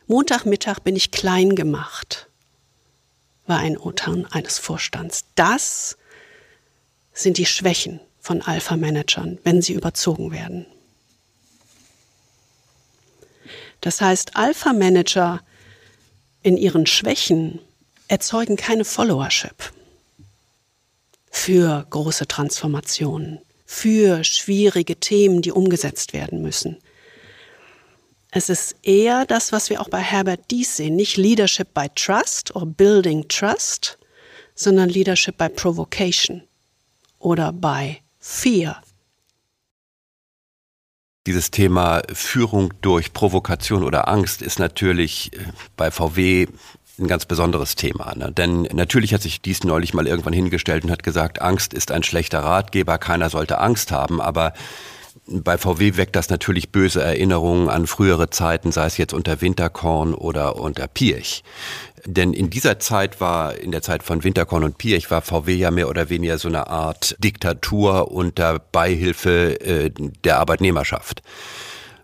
[0.07, 2.27] Montagmittag bin ich klein gemacht,
[3.45, 5.25] war ein Urteil eines Vorstands.
[5.35, 5.95] Das
[7.13, 10.65] sind die Schwächen von Alpha-Managern, wenn sie überzogen werden.
[13.85, 15.41] Das heißt, Alpha-Manager
[16.41, 17.59] in ihren Schwächen
[18.07, 19.71] erzeugen keine Followership
[21.29, 26.79] für große Transformationen, für schwierige Themen, die umgesetzt werden müssen.
[28.31, 32.55] Es ist eher das, was wir auch bei Herbert Dies sehen, nicht Leadership by Trust
[32.55, 33.99] oder Building Trust,
[34.55, 36.41] sondern Leadership by Provocation
[37.19, 38.81] oder by Fear
[41.25, 46.47] dieses Thema Führung durch Provokation oder Angst ist natürlich äh, bei VW
[46.97, 48.13] ein ganz besonderes Thema.
[48.15, 48.31] Ne?
[48.31, 52.03] Denn natürlich hat sich dies neulich mal irgendwann hingestellt und hat gesagt, Angst ist ein
[52.03, 54.53] schlechter Ratgeber, keiner sollte Angst haben, aber
[55.27, 60.13] bei VW weckt das natürlich böse Erinnerungen an frühere Zeiten, sei es jetzt unter Winterkorn
[60.13, 61.43] oder unter Pirch.
[62.05, 65.71] Denn in dieser Zeit war, in der Zeit von Winterkorn und Pirch, war VW ja
[65.71, 69.91] mehr oder weniger so eine Art Diktatur unter Beihilfe äh,
[70.23, 71.23] der Arbeitnehmerschaft.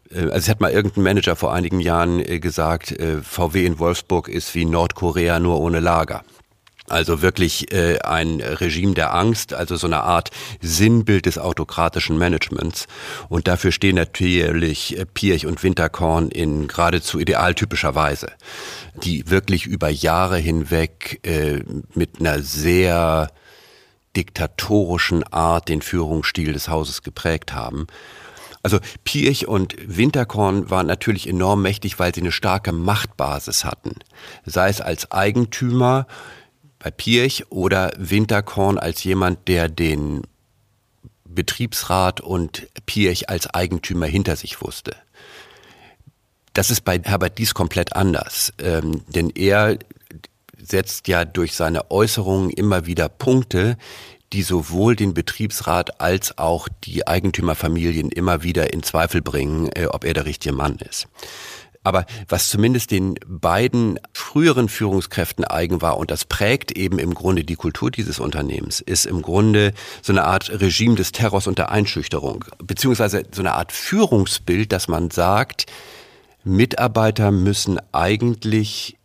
[0.09, 3.79] Äh, also es hat mal irgendein Manager vor einigen Jahren äh, gesagt, äh, VW in
[3.79, 6.23] Wolfsburg ist wie Nordkorea nur ohne Lager.
[6.91, 10.29] Also wirklich äh, ein Regime der Angst, also so eine Art
[10.61, 12.87] Sinnbild des autokratischen Managements.
[13.29, 18.31] Und dafür stehen natürlich Pirch und Winterkorn in geradezu idealtypischer Weise,
[19.03, 23.29] die wirklich über Jahre hinweg äh, mit einer sehr
[24.15, 27.87] diktatorischen Art den Führungsstil des Hauses geprägt haben.
[28.63, 33.95] Also Pirch und Winterkorn waren natürlich enorm mächtig, weil sie eine starke Machtbasis hatten.
[34.45, 36.05] Sei es als Eigentümer
[36.81, 40.23] bei Pirch oder Winterkorn als jemand, der den
[41.23, 44.95] Betriebsrat und Pirch als Eigentümer hinter sich wusste.
[46.53, 49.77] Das ist bei Herbert Dies komplett anders, ähm, denn er
[50.57, 53.77] setzt ja durch seine Äußerungen immer wieder Punkte,
[54.33, 60.03] die sowohl den Betriebsrat als auch die Eigentümerfamilien immer wieder in Zweifel bringen, äh, ob
[60.03, 61.07] er der richtige Mann ist.
[61.83, 67.43] Aber was zumindest den beiden früheren Führungskräften eigen war, und das prägt eben im Grunde
[67.43, 71.71] die Kultur dieses Unternehmens, ist im Grunde so eine Art Regime des Terrors und der
[71.71, 75.65] Einschüchterung, beziehungsweise so eine Art Führungsbild, dass man sagt,
[76.43, 78.97] Mitarbeiter müssen eigentlich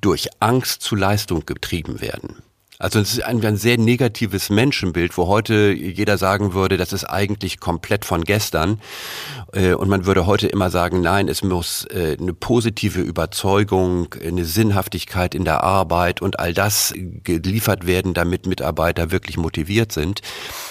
[0.00, 2.41] durch Angst zu Leistung getrieben werden.
[2.82, 7.04] Also es ist ein, ein, sehr negatives Menschenbild, wo heute jeder sagen würde, das ist
[7.04, 8.80] eigentlich komplett von gestern.
[9.52, 14.44] Äh, und man würde heute immer sagen, nein, es muss äh, eine positive Überzeugung, eine
[14.44, 16.92] Sinnhaftigkeit in der Arbeit und all das
[17.22, 20.20] geliefert werden, damit Mitarbeiter wirklich motiviert sind.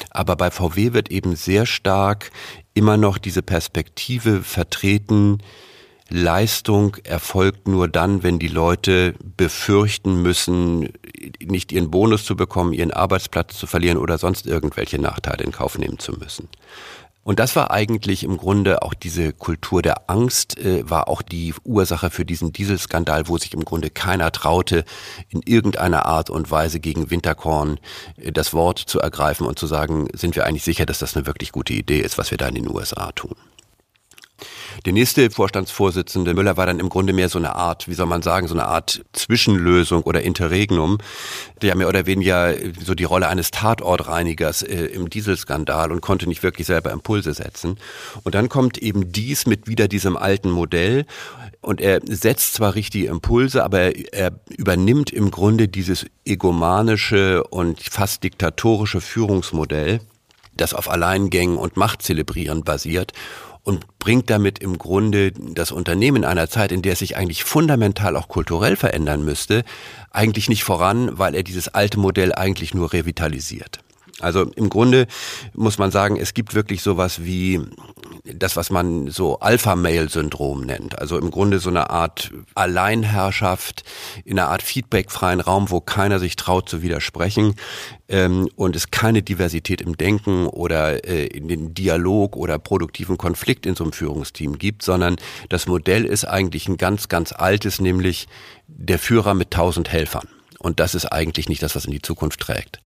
[0.10, 2.32] Aber bei VW wird eben sehr stark
[2.74, 5.38] immer noch diese Perspektive vertreten,
[6.12, 10.90] Leistung erfolgt nur dann, wenn die Leute befürchten müssen,
[11.42, 15.78] nicht ihren Bonus zu bekommen, ihren Arbeitsplatz zu verlieren oder sonst irgendwelche Nachteile in Kauf
[15.78, 16.50] nehmen zu müssen.
[17.24, 21.54] Und das war eigentlich im Grunde auch diese Kultur der Angst, äh, war auch die
[21.64, 24.86] Ursache für diesen Dieselskandal, wo sich im Grunde keiner traute,
[25.30, 27.80] in irgendeiner Art und Weise gegen Winterkorn
[28.18, 31.28] äh, das Wort zu ergreifen und zu sagen, sind wir eigentlich sicher, dass das eine
[31.28, 33.36] wirklich gute Idee ist, was wir da in den USA tun.
[34.86, 38.22] Der nächste Vorstandsvorsitzende Müller war dann im Grunde mehr so eine Art, wie soll man
[38.22, 40.98] sagen, so eine Art Zwischenlösung oder Interregnum,
[41.62, 46.44] der mehr oder weniger so die Rolle eines Tatortreinigers äh, im Dieselskandal und konnte nicht
[46.44, 47.78] wirklich selber Impulse setzen.
[48.24, 51.06] Und dann kommt eben dies mit wieder diesem alten Modell
[51.62, 57.80] und er setzt zwar richtige Impulse, aber er, er übernimmt im Grunde dieses egomanische und
[57.82, 60.02] fast diktatorische Führungsmodell,
[60.58, 63.14] das auf Alleingängen und Machtzelebrieren basiert
[63.64, 67.44] und bringt damit im Grunde das Unternehmen in einer Zeit, in der es sich eigentlich
[67.44, 69.64] fundamental auch kulturell verändern müsste,
[70.12, 73.80] eigentlich nicht voran, weil er dieses alte Modell eigentlich nur revitalisiert.
[74.22, 75.08] Also im Grunde
[75.54, 77.62] muss man sagen, es gibt wirklich sowas wie
[78.24, 81.00] das, was man so Alpha-Mail-Syndrom nennt.
[81.00, 83.84] Also im Grunde so eine Art Alleinherrschaft
[84.26, 87.56] in einer Art feedbackfreien Raum, wo keiner sich traut zu widersprechen
[88.08, 93.66] ähm, und es keine Diversität im Denken oder äh, in den Dialog oder produktiven Konflikt
[93.66, 95.16] in so einem Führungsteam gibt, sondern
[95.50, 98.28] das Modell ist eigentlich ein ganz, ganz altes, nämlich
[98.68, 100.28] der Führer mit tausend Helfern.
[100.60, 102.80] Und das ist eigentlich nicht das, was in die Zukunft trägt.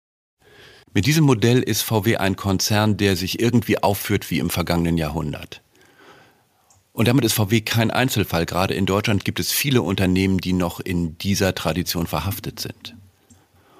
[0.95, 5.61] Mit diesem Modell ist VW ein Konzern, der sich irgendwie aufführt wie im vergangenen Jahrhundert.
[6.93, 8.45] Und damit ist VW kein Einzelfall.
[8.45, 12.95] Gerade in Deutschland gibt es viele Unternehmen, die noch in dieser Tradition verhaftet sind.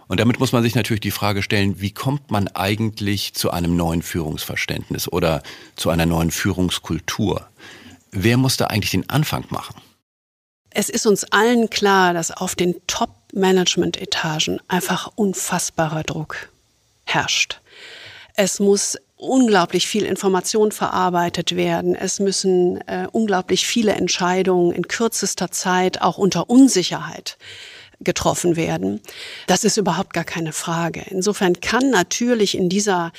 [0.09, 3.77] Und damit muss man sich natürlich die Frage stellen, wie kommt man eigentlich zu einem
[3.77, 5.41] neuen Führungsverständnis oder
[5.77, 7.47] zu einer neuen Führungskultur?
[8.11, 9.81] Wer muss da eigentlich den Anfang machen?
[10.69, 16.49] Es ist uns allen klar, dass auf den Top-Management-Etagen einfach unfassbarer Druck
[17.05, 17.61] herrscht.
[18.35, 21.95] Es muss unglaublich viel Information verarbeitet werden.
[21.95, 27.37] Es müssen äh, unglaublich viele Entscheidungen in kürzester Zeit auch unter Unsicherheit
[28.01, 28.99] getroffen werden.
[29.47, 31.05] Das ist überhaupt gar keine Frage.
[31.09, 33.13] Insofern kann natürlich in dieser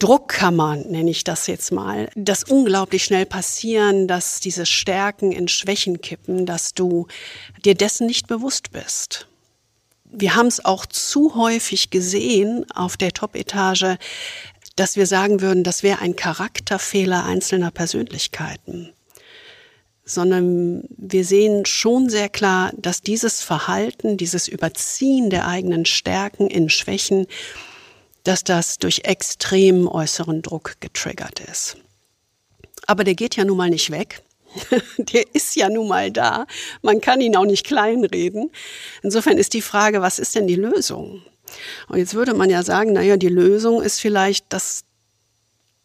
[0.00, 6.00] Druckkammer, nenne ich das jetzt mal, das unglaublich schnell passieren, dass diese Stärken in Schwächen
[6.00, 7.06] kippen, dass du
[7.64, 9.28] dir dessen nicht bewusst bist
[10.10, 13.96] wir haben es auch zu häufig gesehen auf der Top-Etage,
[14.76, 18.92] dass wir sagen würden, das wäre ein Charakterfehler einzelner Persönlichkeiten.
[20.08, 26.70] sondern wir sehen schon sehr klar, dass dieses Verhalten, dieses Überziehen der eigenen Stärken in
[26.70, 27.26] Schwächen,
[28.22, 31.76] dass das durch extremen äußeren Druck getriggert ist.
[32.86, 34.22] Aber der geht ja nun mal nicht weg.
[34.98, 36.46] der ist ja nun mal da.
[36.82, 38.50] Man kann ihn auch nicht kleinreden.
[39.02, 41.22] Insofern ist die Frage, was ist denn die Lösung?
[41.88, 44.84] Und jetzt würde man ja sagen, naja, die Lösung ist vielleicht das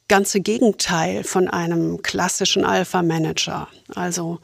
[0.07, 3.69] ganze Gegenteil von einem klassischen Alpha-Manager.
[3.95, 4.39] Also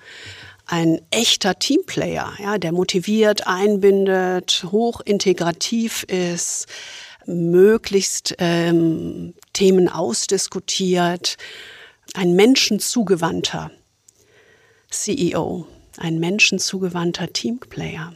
[0.65, 6.67] ein echter Teamplayer, ja, der motiviert, einbindet, hochintegrativ ist,
[7.25, 11.37] möglichst ähm, Themen ausdiskutiert,
[12.13, 13.71] ein menschenzugewandter
[14.89, 15.67] CEO,
[15.97, 18.13] ein menschenzugewandter Teamplayer.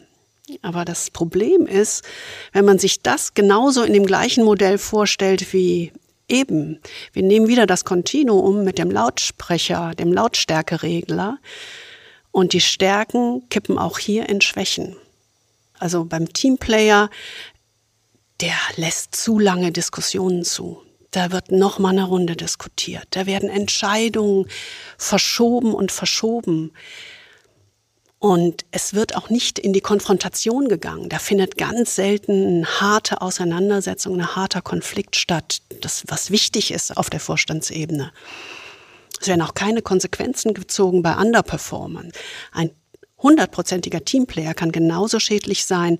[0.62, 2.04] Aber das Problem ist,
[2.52, 5.92] wenn man sich das genauso in dem gleichen Modell vorstellt wie
[6.32, 6.80] Eben,
[7.12, 11.40] wir nehmen wieder das Kontinuum mit dem Lautsprecher, dem Lautstärkeregler
[12.32, 14.96] und die Stärken kippen auch hier in Schwächen.
[15.78, 17.10] Also beim Teamplayer,
[18.40, 20.82] der lässt zu lange Diskussionen zu.
[21.12, 23.06] Da wird noch mal eine Runde diskutiert.
[23.12, 24.48] Da werden Entscheidungen
[24.98, 26.72] verschoben und verschoben.
[28.18, 31.10] Und es wird auch nicht in die Konfrontation gegangen.
[31.10, 36.96] Da findet ganz selten eine harte Auseinandersetzung, ein harter Konflikt statt, das, was wichtig ist
[36.96, 38.14] auf der Vorstandsebene.
[39.20, 42.12] Es werden auch keine Konsequenzen gezogen bei Underperformern.
[42.52, 42.72] Ein
[43.18, 46.00] hundertprozentiger Teamplayer kann genauso schädlich sein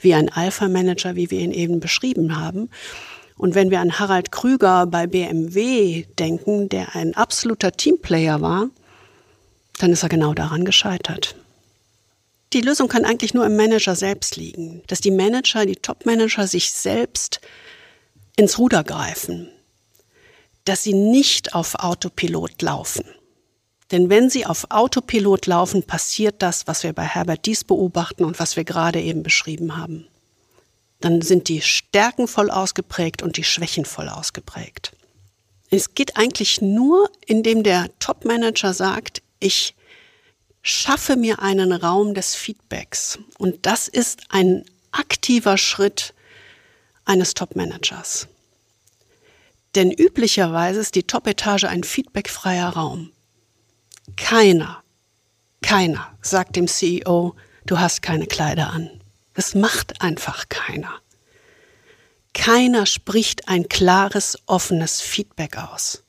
[0.00, 2.70] wie ein Alpha-Manager, wie wir ihn eben beschrieben haben.
[3.42, 8.70] Und wenn wir an Harald Krüger bei BMW denken, der ein absoluter Teamplayer war,
[9.80, 11.34] dann ist er genau daran gescheitert.
[12.52, 16.70] Die Lösung kann eigentlich nur im Manager selbst liegen, dass die Manager, die Top-Manager sich
[16.70, 17.40] selbst
[18.36, 19.48] ins Ruder greifen,
[20.64, 23.04] dass sie nicht auf Autopilot laufen.
[23.90, 28.38] Denn wenn sie auf Autopilot laufen, passiert das, was wir bei Herbert Dies beobachten und
[28.38, 30.06] was wir gerade eben beschrieben haben.
[31.02, 34.92] Dann sind die Stärken voll ausgeprägt und die Schwächen voll ausgeprägt.
[35.68, 39.74] Es geht eigentlich nur, indem der Top-Manager sagt, ich
[40.62, 43.18] schaffe mir einen Raum des Feedbacks.
[43.36, 46.14] Und das ist ein aktiver Schritt
[47.04, 48.28] eines Top-Managers.
[49.74, 53.10] Denn üblicherweise ist die Top-Etage ein feedbackfreier Raum.
[54.16, 54.84] Keiner,
[55.62, 57.34] keiner sagt dem CEO,
[57.66, 59.01] du hast keine Kleider an.
[59.34, 61.00] Das macht einfach keiner.
[62.34, 66.02] Keiner spricht ein klares, offenes Feedback aus.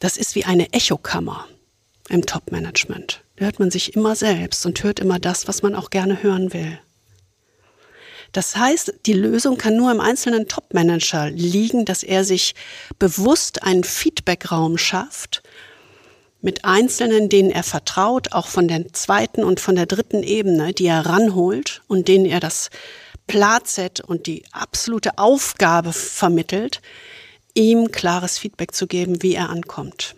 [0.00, 1.46] Das ist wie eine Echokammer
[2.08, 3.22] im Top-Management.
[3.36, 6.52] Da hört man sich immer selbst und hört immer das, was man auch gerne hören
[6.52, 6.78] will.
[8.32, 12.54] Das heißt, die Lösung kann nur im einzelnen Top-Manager liegen, dass er sich
[12.98, 15.42] bewusst einen Feedback-Raum schafft
[16.40, 20.86] mit Einzelnen, denen er vertraut, auch von der zweiten und von der dritten Ebene, die
[20.86, 22.70] er ranholt und denen er das
[23.26, 26.80] Platset und die absolute Aufgabe vermittelt,
[27.54, 30.14] ihm klares Feedback zu geben, wie er ankommt.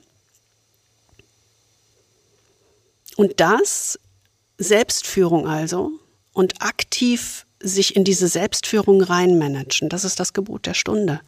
[3.17, 3.99] Und das,
[4.59, 5.91] Selbstführung also,
[6.33, 11.21] und aktiv sich in diese Selbstführung reinmanagen, das ist das Gebot der Stunde.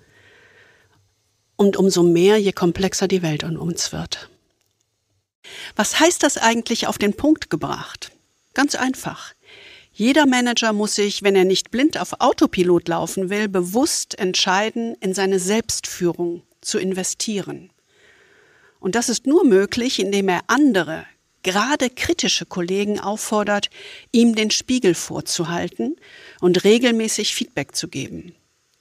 [1.56, 4.30] Und umso mehr, je komplexer die Welt um uns wird.
[5.76, 8.12] Was heißt das eigentlich auf den Punkt gebracht?
[8.54, 9.34] Ganz einfach.
[9.92, 15.14] Jeder Manager muss sich, wenn er nicht blind auf Autopilot laufen will, bewusst entscheiden, in
[15.14, 17.70] seine Selbstführung zu investieren.
[18.80, 21.06] Und das ist nur möglich, indem er andere
[21.42, 23.68] gerade kritische Kollegen auffordert,
[24.12, 25.96] ihm den Spiegel vorzuhalten
[26.40, 28.34] und regelmäßig Feedback zu geben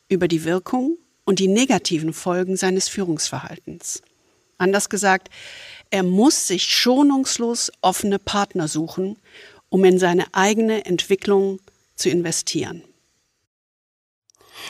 [0.09, 4.01] über die Wirkung und die negativen Folgen seines Führungsverhaltens.
[4.57, 5.29] Anders gesagt,
[5.91, 9.17] er muss sich schonungslos offene Partner suchen,
[9.69, 11.59] um in seine eigene Entwicklung
[11.95, 12.81] zu investieren.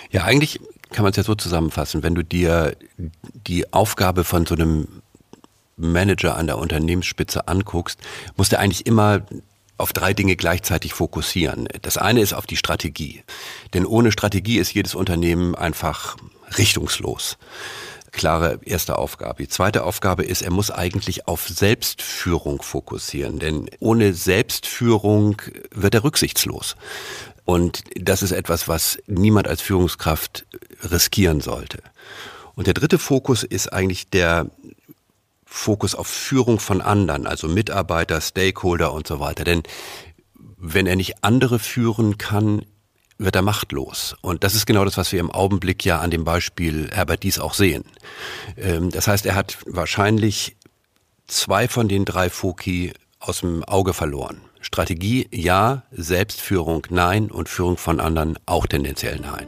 [0.09, 0.59] Ja, eigentlich
[0.89, 2.75] kann man es ja so zusammenfassen, wenn du dir
[3.47, 4.87] die Aufgabe von so einem
[5.77, 7.99] Manager an der Unternehmensspitze anguckst,
[8.35, 9.25] muss der eigentlich immer
[9.77, 11.67] auf drei Dinge gleichzeitig fokussieren.
[11.81, 13.23] Das eine ist auf die Strategie.
[13.73, 16.17] Denn ohne Strategie ist jedes Unternehmen einfach
[16.57, 17.37] richtungslos.
[18.11, 19.43] Klare erste Aufgabe.
[19.43, 23.39] Die zweite Aufgabe ist, er muss eigentlich auf Selbstführung fokussieren.
[23.39, 25.41] Denn ohne Selbstführung
[25.71, 26.75] wird er rücksichtslos.
[27.45, 30.45] Und das ist etwas, was niemand als Führungskraft
[30.83, 31.79] riskieren sollte.
[32.55, 34.47] Und der dritte Fokus ist eigentlich der
[35.45, 39.43] Fokus auf Führung von anderen, also Mitarbeiter, Stakeholder und so weiter.
[39.43, 39.63] Denn
[40.57, 42.65] wenn er nicht andere führen kann,
[43.23, 44.15] wird er machtlos.
[44.21, 47.39] Und das ist genau das, was wir im Augenblick ja an dem Beispiel Herbert Dies
[47.39, 47.83] auch sehen.
[48.57, 50.55] Ähm, das heißt, er hat wahrscheinlich
[51.27, 54.41] zwei von den drei Foki aus dem Auge verloren.
[54.59, 59.47] Strategie ja, Selbstführung nein und Führung von anderen auch tendenziell nein.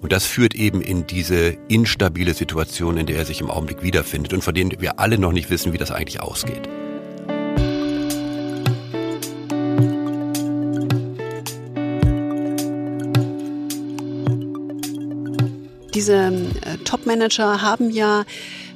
[0.00, 4.32] Und das führt eben in diese instabile Situation, in der er sich im Augenblick wiederfindet
[4.32, 6.68] und von denen wir alle noch nicht wissen, wie das eigentlich ausgeht.
[16.06, 18.24] Diese äh, Top-Manager haben ja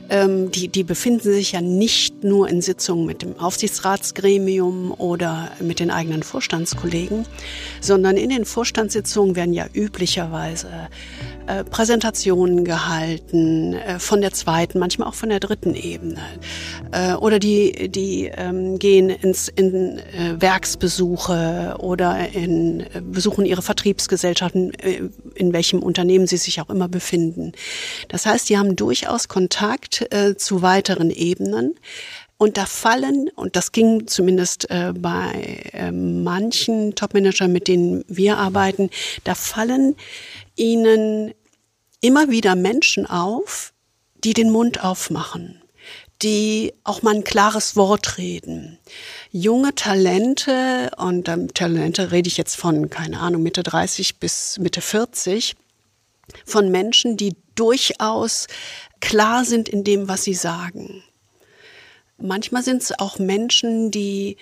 [0.09, 5.79] ähm, die, die befinden sich ja nicht nur in Sitzungen mit dem Aufsichtsratsgremium oder mit
[5.79, 7.27] den eigenen Vorstandskollegen,
[7.81, 10.89] sondern in den Vorstandssitzungen werden ja üblicherweise
[11.51, 16.21] äh, Präsentationen gehalten äh, von der zweiten, manchmal auch von der dritten Ebene.
[16.93, 23.63] Äh, oder die, die ähm, gehen ins, in äh, Werksbesuche oder in, äh, besuchen ihre
[23.63, 25.03] Vertriebsgesellschaften, äh,
[25.35, 27.53] in welchem Unternehmen sie sich auch immer befinden.
[28.09, 31.75] Das heißt, die haben durchaus Kontakt zu weiteren Ebenen.
[32.41, 38.39] Und da fallen, und das ging zumindest äh, bei äh, manchen Topmanagern, mit denen wir
[38.39, 38.89] arbeiten,
[39.25, 39.95] da fallen
[40.57, 41.35] ihnen
[42.01, 43.73] immer wieder Menschen auf,
[44.25, 45.63] die den Mund aufmachen,
[46.23, 48.79] die auch mal ein klares Wort reden.
[49.31, 54.81] Junge Talente, und ähm, Talente rede ich jetzt von, keine Ahnung, Mitte 30 bis Mitte
[54.81, 55.57] 40,
[56.45, 58.47] von Menschen, die durchaus
[59.01, 61.03] klar sind in dem, was sie sagen.
[62.19, 64.37] Manchmal sind es auch Menschen, die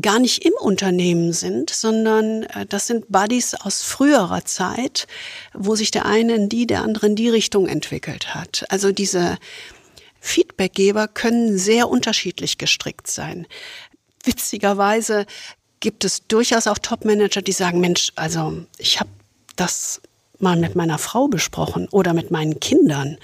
[0.00, 5.06] gar nicht im Unternehmen sind, sondern äh, das sind Buddies aus früherer Zeit,
[5.54, 8.64] wo sich der eine in die, der andere in die Richtung entwickelt hat.
[8.68, 9.38] Also diese
[10.20, 13.46] Feedbackgeber können sehr unterschiedlich gestrickt sein.
[14.24, 15.26] Witzigerweise
[15.80, 19.10] gibt es durchaus auch Topmanager, die sagen, Mensch, also ich habe
[19.56, 20.00] das
[20.38, 23.16] mal mit meiner Frau besprochen oder mit meinen Kindern.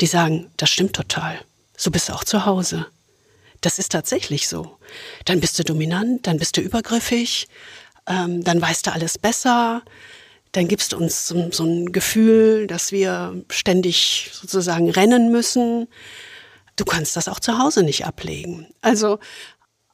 [0.00, 1.38] Die sagen, das stimmt total.
[1.76, 2.86] So bist du auch zu Hause.
[3.64, 4.76] Das ist tatsächlich so.
[5.24, 7.48] Dann bist du dominant, dann bist du übergriffig,
[8.06, 9.82] ähm, dann weißt du alles besser,
[10.52, 15.88] dann gibst du uns so, so ein Gefühl, dass wir ständig sozusagen rennen müssen.
[16.76, 18.66] Du kannst das auch zu Hause nicht ablegen.
[18.82, 19.18] Also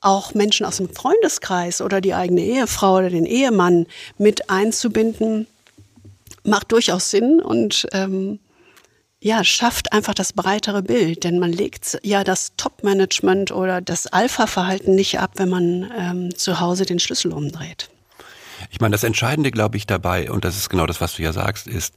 [0.01, 3.87] auch Menschen aus dem Freundeskreis oder die eigene Ehefrau oder den Ehemann
[4.18, 5.47] mit einzubinden,
[6.43, 8.41] macht durchaus Sinn und ähm,
[9.23, 14.95] ja, schafft einfach das breitere Bild, denn man legt ja das Top-Management oder das Alpha-Verhalten
[14.95, 17.91] nicht ab, wenn man ähm, zu Hause den Schlüssel umdreht.
[18.71, 21.33] Ich meine, das Entscheidende, glaube ich, dabei, und das ist genau das, was du ja
[21.33, 21.95] sagst, ist,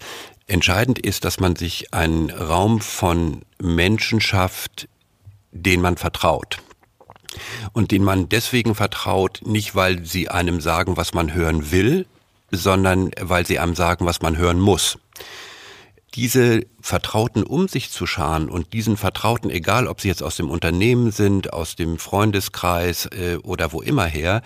[0.47, 4.89] entscheidend ist, dass man sich einen Raum von Menschen schafft,
[5.51, 6.57] den man vertraut.
[7.71, 12.05] Und den man deswegen vertraut, nicht weil sie einem sagen, was man hören will,
[12.51, 14.97] sondern weil sie einem sagen, was man hören muss
[16.16, 20.49] diese Vertrauten um sich zu scharen und diesen Vertrauten, egal ob sie jetzt aus dem
[20.49, 24.43] Unternehmen sind, aus dem Freundeskreis äh, oder wo immer her,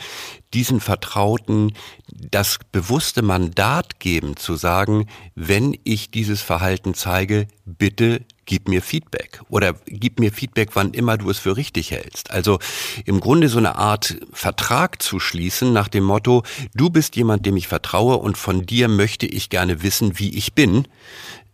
[0.54, 1.74] diesen Vertrauten
[2.10, 9.42] das bewusste Mandat geben, zu sagen, wenn ich dieses Verhalten zeige, bitte gib mir Feedback
[9.50, 12.32] oder gib mir Feedback, wann immer du es für richtig hältst.
[12.32, 12.58] Also
[13.06, 16.42] im Grunde so eine Art Vertrag zu schließen nach dem Motto,
[16.74, 20.54] du bist jemand, dem ich vertraue und von dir möchte ich gerne wissen, wie ich
[20.54, 20.88] bin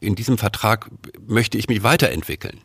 [0.04, 0.90] in diesem Vertrag
[1.26, 2.60] möchte ich mich weiterentwickeln.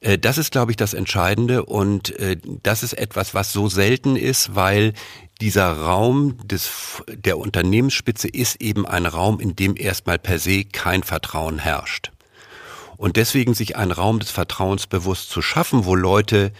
[0.00, 4.16] Äh, das ist, glaube ich, das Entscheidende und äh, das ist etwas, was so selten
[4.16, 4.94] ist, weil
[5.40, 11.02] dieser Raum des, der Unternehmensspitze ist eben ein Raum, in dem erstmal per se kein
[11.02, 12.12] Vertrauen herrscht.
[12.96, 16.52] Und deswegen sich einen Raum des Vertrauens bewusst zu schaffen, wo Leute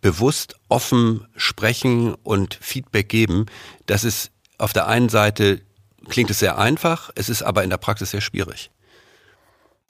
[0.00, 3.46] bewusst offen sprechen und Feedback geben,
[3.86, 5.62] das ist auf der einen Seite
[6.08, 8.70] klingt es sehr einfach, es ist aber in der Praxis sehr schwierig.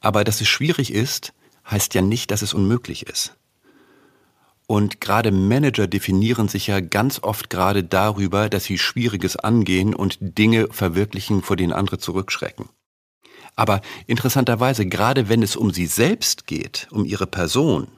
[0.00, 1.32] Aber dass es schwierig ist,
[1.68, 3.36] heißt ja nicht, dass es unmöglich ist.
[4.66, 10.18] Und gerade Manager definieren sich ja ganz oft gerade darüber, dass sie Schwieriges angehen und
[10.20, 12.68] Dinge verwirklichen, vor denen andere zurückschrecken.
[13.60, 17.88] Aber interessanterweise, gerade wenn es um sie selbst geht, um ihre Person,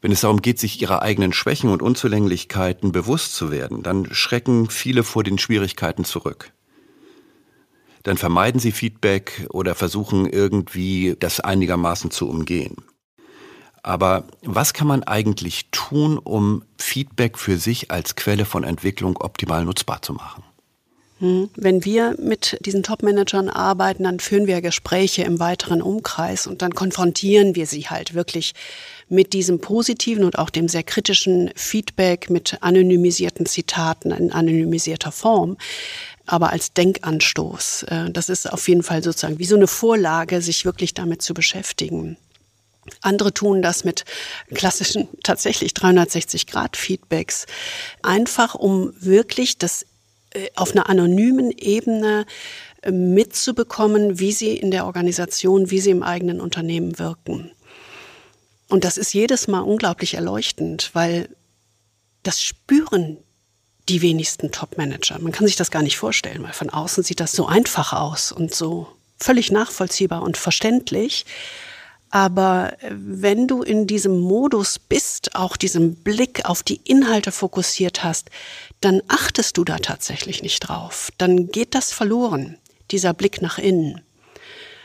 [0.00, 4.70] wenn es darum geht, sich ihrer eigenen Schwächen und Unzulänglichkeiten bewusst zu werden, dann schrecken
[4.70, 6.52] viele vor den Schwierigkeiten zurück
[8.04, 12.76] dann vermeiden sie Feedback oder versuchen irgendwie das einigermaßen zu umgehen.
[13.82, 19.64] Aber was kann man eigentlich tun, um Feedback für sich als Quelle von Entwicklung optimal
[19.64, 20.43] nutzbar zu machen?
[21.20, 26.60] Hm, wenn wir mit diesen Top-Managern arbeiten, dann führen wir Gespräche im weiteren Umkreis und
[26.60, 28.54] dann konfrontieren wir sie halt wirklich
[29.08, 35.56] mit diesem positiven und auch dem sehr kritischen Feedback mit anonymisierten Zitaten in anonymisierter Form
[36.26, 37.84] aber als Denkanstoß.
[37.84, 41.34] Äh, das ist auf jeden Fall sozusagen wie so eine Vorlage, sich wirklich damit zu
[41.34, 42.16] beschäftigen.
[43.00, 44.04] Andere tun das mit
[44.52, 47.46] klassischen, tatsächlich 360-Grad-Feedbacks,
[48.02, 49.86] einfach um wirklich das
[50.56, 52.26] auf einer anonymen Ebene
[52.82, 57.50] äh, mitzubekommen, wie sie in der Organisation, wie sie im eigenen Unternehmen wirken.
[58.68, 61.28] Und das ist jedes Mal unglaublich erleuchtend, weil
[62.22, 63.18] das spüren
[63.88, 65.18] die wenigsten Top-Manager.
[65.18, 68.32] Man kann sich das gar nicht vorstellen, weil von außen sieht das so einfach aus
[68.32, 71.26] und so völlig nachvollziehbar und verständlich.
[72.10, 78.04] Aber äh, wenn du in diesem Modus bist, auch diesem Blick auf die Inhalte fokussiert
[78.04, 78.30] hast,
[78.80, 81.10] dann achtest du da tatsächlich nicht drauf.
[81.18, 82.58] Dann geht das verloren,
[82.90, 84.02] dieser Blick nach innen.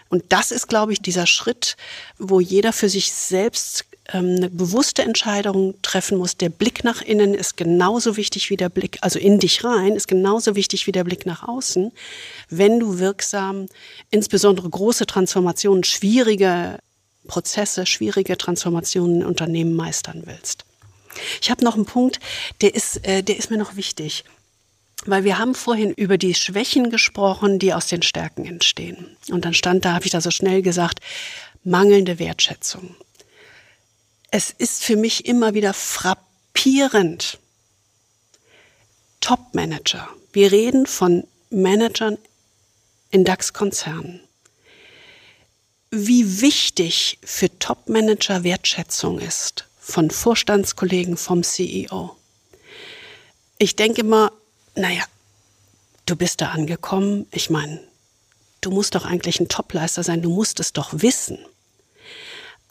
[0.09, 1.77] Und das ist, glaube ich, dieser Schritt,
[2.17, 6.35] wo jeder für sich selbst ähm, eine bewusste Entscheidung treffen muss.
[6.35, 10.07] Der Blick nach innen ist genauso wichtig wie der Blick, also in dich rein, ist
[10.07, 11.91] genauso wichtig wie der Blick nach außen,
[12.49, 13.67] wenn du wirksam,
[14.09, 16.79] insbesondere große Transformationen, schwierige
[17.27, 20.65] Prozesse, schwierige Transformationen in Unternehmen meistern willst.
[21.41, 22.20] Ich habe noch einen Punkt,
[22.62, 24.24] der ist, äh, der ist mir noch wichtig.
[25.05, 29.18] Weil wir haben vorhin über die Schwächen gesprochen, die aus den Stärken entstehen.
[29.30, 30.99] Und dann stand da, habe ich da so schnell gesagt,
[31.64, 32.95] mangelnde Wertschätzung.
[34.30, 37.39] Es ist für mich immer wieder frappierend.
[39.22, 40.07] Top-Manager.
[40.34, 42.18] Wir reden von Managern
[43.10, 44.22] in DAX-Konzernen
[45.91, 52.15] wie wichtig für Top-Manager Wertschätzung ist von Vorstandskollegen, vom CEO.
[53.57, 54.31] Ich denke immer,
[54.75, 55.03] naja,
[56.05, 57.27] du bist da angekommen.
[57.31, 57.81] Ich meine,
[58.61, 61.39] du musst doch eigentlich ein Topleister sein, du musst es doch wissen.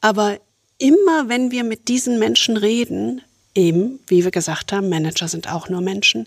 [0.01, 0.39] Aber
[0.79, 3.23] immer wenn wir mit diesen Menschen reden,
[3.55, 6.27] eben, wie wir gesagt haben, Manager sind auch nur Menschen,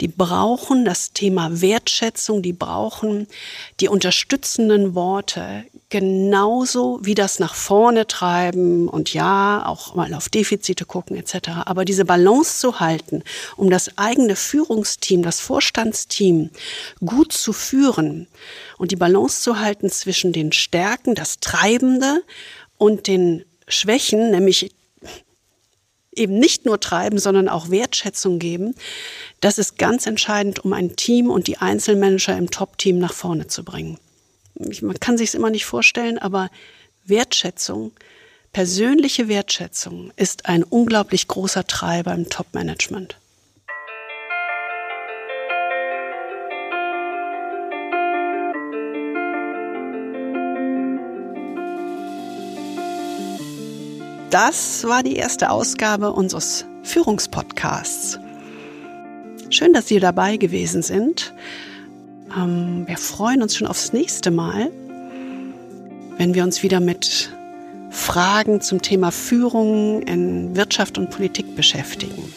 [0.00, 3.26] die brauchen das Thema Wertschätzung, die brauchen
[3.80, 10.84] die unterstützenden Worte genauso wie das nach vorne treiben und ja, auch mal auf Defizite
[10.84, 11.50] gucken etc.
[11.66, 13.22] Aber diese Balance zu halten,
[13.56, 16.50] um das eigene Führungsteam, das Vorstandsteam
[17.04, 18.28] gut zu führen
[18.78, 22.22] und die Balance zu halten zwischen den Stärken, das Treibende
[22.78, 24.72] und den Schwächen, nämlich
[26.12, 28.74] eben nicht nur treiben, sondern auch Wertschätzung geben,
[29.40, 33.64] das ist ganz entscheidend, um ein Team und die Einzelmanager im Top-Team nach vorne zu
[33.64, 33.98] bringen.
[34.82, 36.50] Man kann sich es immer nicht vorstellen, aber
[37.04, 37.92] Wertschätzung,
[38.52, 43.16] persönliche Wertschätzung ist ein unglaublich großer Treiber im Top-Management.
[54.30, 58.20] Das war die erste Ausgabe unseres Führungspodcasts.
[59.48, 61.34] Schön, dass Sie dabei gewesen sind.
[62.36, 64.70] Ähm, wir freuen uns schon aufs nächste Mal,
[66.16, 67.32] wenn wir uns wieder mit
[67.90, 72.32] Fragen zum Thema Führung in Wirtschaft und Politik beschäftigen.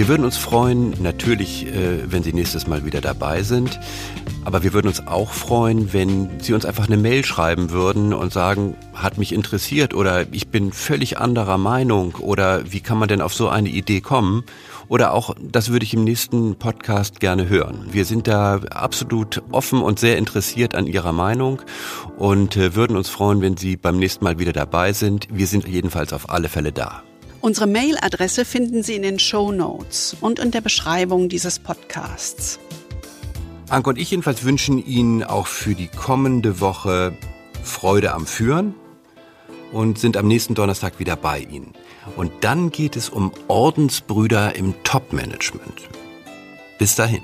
[0.00, 3.78] Wir würden uns freuen, natürlich, äh, wenn Sie nächstes Mal wieder dabei sind.
[4.46, 8.32] Aber wir würden uns auch freuen, wenn Sie uns einfach eine Mail schreiben würden und
[8.32, 13.20] sagen, hat mich interessiert oder ich bin völlig anderer Meinung oder wie kann man denn
[13.20, 14.44] auf so eine Idee kommen?
[14.88, 17.88] Oder auch, das würde ich im nächsten Podcast gerne hören.
[17.92, 21.60] Wir sind da absolut offen und sehr interessiert an Ihrer Meinung
[22.16, 25.28] und äh, würden uns freuen, wenn Sie beim nächsten Mal wieder dabei sind.
[25.30, 27.02] Wir sind jedenfalls auf alle Fälle da.
[27.40, 32.58] Unsere Mailadresse finden Sie in den Show Notes und in der Beschreibung dieses Podcasts.
[33.70, 37.16] Anke und ich jedenfalls wünschen Ihnen auch für die kommende Woche
[37.62, 38.74] Freude am Führen
[39.72, 41.72] und sind am nächsten Donnerstag wieder bei Ihnen.
[42.16, 45.88] Und dann geht es um Ordensbrüder im Top-Management.
[46.78, 47.22] Bis dahin.